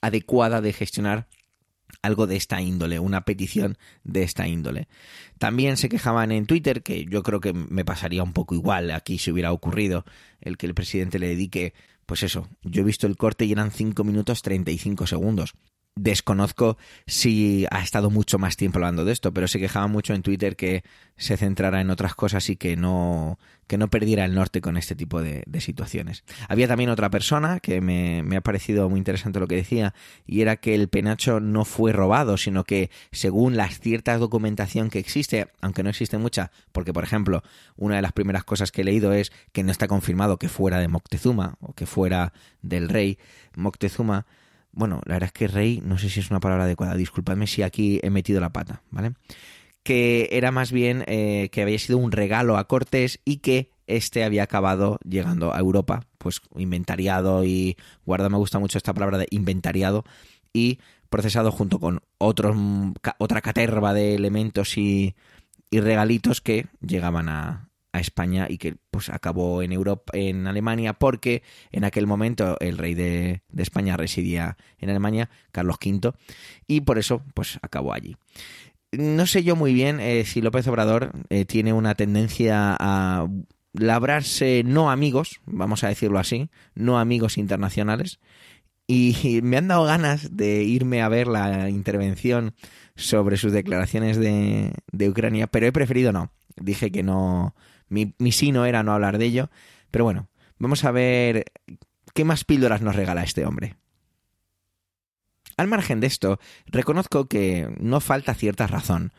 adecuada 0.00 0.60
de 0.60 0.72
gestionar 0.72 1.26
algo 2.02 2.26
de 2.26 2.36
esta 2.36 2.60
índole, 2.60 2.98
una 2.98 3.22
petición 3.22 3.78
de 4.04 4.22
esta 4.22 4.46
índole. 4.48 4.88
También 5.38 5.76
se 5.76 5.88
quejaban 5.88 6.32
en 6.32 6.46
Twitter, 6.46 6.82
que 6.82 7.04
yo 7.04 7.22
creo 7.22 7.40
que 7.40 7.52
me 7.52 7.84
pasaría 7.84 8.22
un 8.22 8.32
poco 8.32 8.54
igual 8.54 8.90
aquí 8.90 9.18
si 9.18 9.30
hubiera 9.30 9.52
ocurrido 9.52 10.04
el 10.40 10.56
que 10.56 10.66
el 10.66 10.74
presidente 10.74 11.18
le 11.18 11.28
dedique, 11.28 11.74
pues 12.06 12.22
eso, 12.22 12.48
yo 12.62 12.82
he 12.82 12.84
visto 12.84 13.06
el 13.06 13.16
corte 13.16 13.44
y 13.44 13.52
eran 13.52 13.70
5 13.70 14.02
minutos 14.04 14.42
35 14.42 15.06
segundos. 15.06 15.54
Desconozco 15.96 16.78
si 17.06 17.66
ha 17.70 17.82
estado 17.82 18.10
mucho 18.10 18.38
más 18.38 18.56
tiempo 18.56 18.78
hablando 18.78 19.04
de 19.04 19.12
esto, 19.12 19.34
pero 19.34 19.48
se 19.48 19.58
quejaba 19.58 19.86
mucho 19.86 20.14
en 20.14 20.22
Twitter 20.22 20.56
que 20.56 20.84
se 21.16 21.36
centrara 21.36 21.80
en 21.80 21.90
otras 21.90 22.14
cosas 22.14 22.48
y 22.48 22.56
que 22.56 22.76
no, 22.76 23.38
que 23.66 23.76
no 23.76 23.88
perdiera 23.88 24.24
el 24.24 24.34
norte 24.34 24.60
con 24.60 24.76
este 24.76 24.96
tipo 24.96 25.22
de, 25.22 25.44
situaciones. 25.60 26.24
Había 26.48 26.66
también 26.66 26.90
otra 26.90 27.10
persona 27.10 27.60
que 27.60 27.80
me, 27.80 28.22
me, 28.22 28.36
ha 28.36 28.40
parecido 28.40 28.88
muy 28.88 28.98
interesante 28.98 29.38
lo 29.38 29.46
que 29.46 29.56
decía, 29.56 29.94
y 30.26 30.40
era 30.40 30.56
que 30.56 30.74
el 30.74 30.88
penacho 30.88 31.38
no 31.38 31.64
fue 31.64 31.92
robado, 31.92 32.36
sino 32.36 32.64
que 32.64 32.90
según 33.12 33.56
la 33.56 33.68
cierta 33.68 34.16
documentación 34.16 34.90
que 34.90 34.98
existe, 34.98 35.48
aunque 35.60 35.82
no 35.82 35.90
existe 35.90 36.18
mucha, 36.18 36.50
porque 36.72 36.92
por 36.92 37.04
ejemplo, 37.04 37.42
una 37.76 37.96
de 37.96 38.02
las 38.02 38.12
primeras 38.12 38.42
cosas 38.42 38.72
que 38.72 38.80
he 38.80 38.84
leído 38.84 39.12
es 39.12 39.30
que 39.52 39.62
no 39.62 39.70
está 39.70 39.86
confirmado 39.86 40.38
que 40.38 40.48
fuera 40.48 40.78
de 40.78 40.88
Moctezuma 40.88 41.56
o 41.60 41.72
que 41.74 41.86
fuera 41.86 42.32
del 42.62 42.88
rey 42.88 43.18
Moctezuma, 43.54 44.26
bueno, 44.72 45.00
la 45.04 45.14
verdad 45.14 45.28
es 45.28 45.32
que 45.32 45.48
rey, 45.48 45.82
no 45.84 45.98
sé 45.98 46.08
si 46.08 46.20
es 46.20 46.30
una 46.30 46.40
palabra 46.40 46.64
adecuada, 46.64 46.94
disculpadme 46.94 47.46
si 47.46 47.62
aquí 47.62 48.00
he 48.02 48.10
metido 48.10 48.40
la 48.40 48.52
pata, 48.52 48.82
¿vale? 48.90 49.14
Que 49.82 50.28
era 50.32 50.50
más 50.52 50.72
bien 50.72 51.04
eh, 51.06 51.48
que 51.50 51.62
había 51.62 51.78
sido 51.78 51.98
un 51.98 52.12
regalo 52.12 52.56
a 52.56 52.68
Cortés 52.68 53.20
y 53.24 53.38
que 53.38 53.72
este 53.86 54.24
había 54.24 54.44
acabado 54.44 54.98
llegando 55.08 55.52
a 55.54 55.58
Europa, 55.58 56.06
pues 56.18 56.40
inventariado 56.56 57.44
y, 57.44 57.76
guarda, 58.04 58.28
me 58.28 58.36
gusta 58.36 58.58
mucho 58.58 58.78
esta 58.78 58.94
palabra 58.94 59.18
de 59.18 59.26
inventariado 59.30 60.04
y 60.52 60.78
procesado 61.08 61.50
junto 61.50 61.80
con 61.80 62.02
otros, 62.18 62.56
otra 63.18 63.40
caterva 63.40 63.92
de 63.94 64.14
elementos 64.14 64.76
y 64.76 65.14
regalitos 65.72 66.40
que 66.40 66.66
llegaban 66.80 67.28
a, 67.28 67.69
a 67.92 68.00
España 68.00 68.46
y 68.48 68.58
que 68.58 68.76
pues 68.90 69.08
acabó 69.08 69.62
en 69.62 69.72
Europa, 69.72 70.12
en 70.14 70.46
Alemania, 70.46 70.94
porque 70.94 71.42
en 71.72 71.84
aquel 71.84 72.06
momento 72.06 72.56
el 72.60 72.78
rey 72.78 72.94
de, 72.94 73.42
de, 73.48 73.62
España 73.62 73.96
residía 73.96 74.56
en 74.78 74.90
Alemania, 74.90 75.30
Carlos 75.52 75.76
V, 75.84 76.12
y 76.66 76.82
por 76.82 76.98
eso 76.98 77.22
pues 77.34 77.58
acabó 77.62 77.92
allí. 77.92 78.16
no 78.92 79.26
sé 79.26 79.42
yo 79.42 79.56
muy 79.56 79.74
bien 79.74 80.00
eh, 80.00 80.24
si 80.24 80.40
López 80.40 80.66
Obrador 80.66 81.12
eh, 81.30 81.44
tiene 81.44 81.72
una 81.72 81.94
tendencia 81.94 82.76
a 82.78 83.28
labrarse 83.72 84.62
no 84.64 84.90
amigos, 84.90 85.40
vamos 85.46 85.84
a 85.84 85.88
decirlo 85.88 86.18
así, 86.18 86.50
no 86.74 86.98
amigos 86.98 87.38
internacionales. 87.38 88.20
Y 88.86 89.40
me 89.42 89.56
han 89.56 89.68
dado 89.68 89.84
ganas 89.84 90.36
de 90.36 90.64
irme 90.64 91.02
a 91.02 91.08
ver 91.08 91.28
la 91.28 91.70
intervención 91.70 92.54
sobre 92.96 93.36
sus 93.36 93.52
declaraciones 93.52 94.18
de, 94.18 94.72
de 94.92 95.08
Ucrania, 95.08 95.46
pero 95.46 95.66
he 95.66 95.72
preferido 95.72 96.12
no. 96.12 96.32
Dije 96.56 96.90
que 96.90 97.02
no, 97.02 97.54
mi, 97.90 98.14
mi 98.18 98.32
sí 98.32 98.52
no 98.52 98.64
era 98.64 98.82
no 98.82 98.92
hablar 98.94 99.18
de 99.18 99.26
ello. 99.26 99.50
Pero 99.90 100.04
bueno, 100.04 100.28
vamos 100.58 100.84
a 100.84 100.90
ver 100.90 101.44
qué 102.14 102.24
más 102.24 102.44
píldoras 102.44 102.80
nos 102.80 102.96
regala 102.96 103.22
este 103.22 103.44
hombre. 103.44 103.76
Al 105.58 105.66
margen 105.66 106.00
de 106.00 106.06
esto, 106.06 106.40
reconozco 106.66 107.26
que 107.26 107.68
no 107.78 108.00
falta 108.00 108.32
cierta 108.32 108.66
razón. 108.66 109.12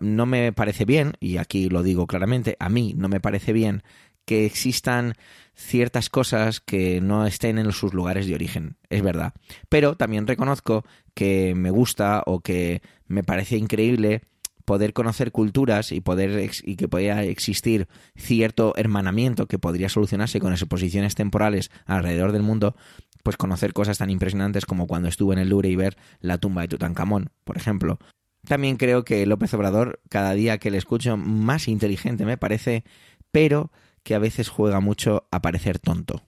No 0.00 0.26
me 0.26 0.52
parece 0.52 0.84
bien, 0.84 1.14
y 1.20 1.38
aquí 1.38 1.70
lo 1.70 1.82
digo 1.82 2.06
claramente, 2.06 2.56
a 2.60 2.68
mí 2.68 2.92
no 2.98 3.08
me 3.08 3.20
parece 3.20 3.54
bien 3.54 3.82
que 4.26 4.44
existan 4.44 5.14
ciertas 5.54 6.10
cosas 6.10 6.60
que 6.60 7.00
no 7.00 7.26
estén 7.26 7.58
en 7.58 7.72
sus 7.72 7.94
lugares 7.94 8.26
de 8.26 8.34
origen, 8.34 8.76
es 8.90 9.00
verdad. 9.00 9.32
Pero 9.70 9.96
también 9.96 10.26
reconozco 10.26 10.84
que 11.14 11.54
me 11.54 11.70
gusta 11.70 12.22
o 12.26 12.40
que 12.40 12.82
me 13.06 13.22
parece 13.22 13.56
increíble 13.56 14.22
poder 14.66 14.92
conocer 14.92 15.32
culturas 15.32 15.92
y 15.92 16.02
poder 16.02 16.50
y 16.64 16.76
que 16.76 16.88
pueda 16.88 17.22
existir 17.22 17.88
cierto 18.16 18.74
hermanamiento 18.76 19.46
que 19.46 19.58
podría 19.58 19.88
solucionarse 19.88 20.40
con 20.40 20.52
exposiciones 20.52 21.14
temporales 21.14 21.70
alrededor 21.86 22.32
del 22.32 22.42
mundo, 22.42 22.76
pues 23.22 23.38
conocer 23.38 23.72
cosas 23.72 23.98
tan 23.98 24.10
impresionantes 24.10 24.66
como 24.66 24.86
cuando 24.86 25.08
estuve 25.08 25.34
en 25.34 25.38
el 25.38 25.48
Louvre 25.48 25.70
y 25.70 25.76
ver 25.76 25.96
la 26.20 26.38
tumba 26.38 26.62
de 26.62 26.68
Tutankamón, 26.68 27.30
por 27.44 27.56
ejemplo. 27.56 27.98
También 28.46 28.76
creo 28.76 29.04
que 29.04 29.24
López 29.24 29.54
Obrador, 29.54 30.00
cada 30.08 30.32
día 30.32 30.58
que 30.58 30.70
le 30.70 30.78
escucho, 30.78 31.16
más 31.16 31.68
inteligente 31.68 32.24
me 32.24 32.36
parece, 32.36 32.84
pero 33.30 33.70
que 34.02 34.14
a 34.14 34.18
veces 34.18 34.48
juega 34.48 34.80
mucho 34.80 35.26
a 35.30 35.42
parecer 35.42 35.78
tonto. 35.78 36.22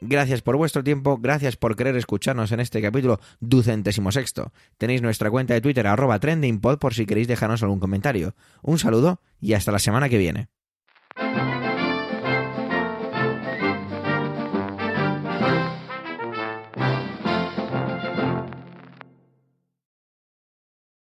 Gracias 0.00 0.42
por 0.42 0.56
vuestro 0.56 0.84
tiempo, 0.84 1.18
gracias 1.18 1.56
por 1.56 1.74
querer 1.74 1.96
escucharnos 1.96 2.52
en 2.52 2.60
este 2.60 2.82
capítulo 2.82 3.18
ducentésimo 3.40 4.12
sexto. 4.12 4.52
Tenéis 4.76 5.02
nuestra 5.02 5.30
cuenta 5.30 5.54
de 5.54 5.60
Twitter 5.60 5.86
arroba 5.86 6.18
trendingpod 6.18 6.78
por 6.78 6.94
si 6.94 7.06
queréis 7.06 7.28
dejarnos 7.28 7.62
algún 7.62 7.80
comentario. 7.80 8.34
Un 8.62 8.78
saludo 8.78 9.20
y 9.40 9.54
hasta 9.54 9.72
la 9.72 9.78
semana 9.78 10.08
que 10.08 10.18
viene. 10.18 10.48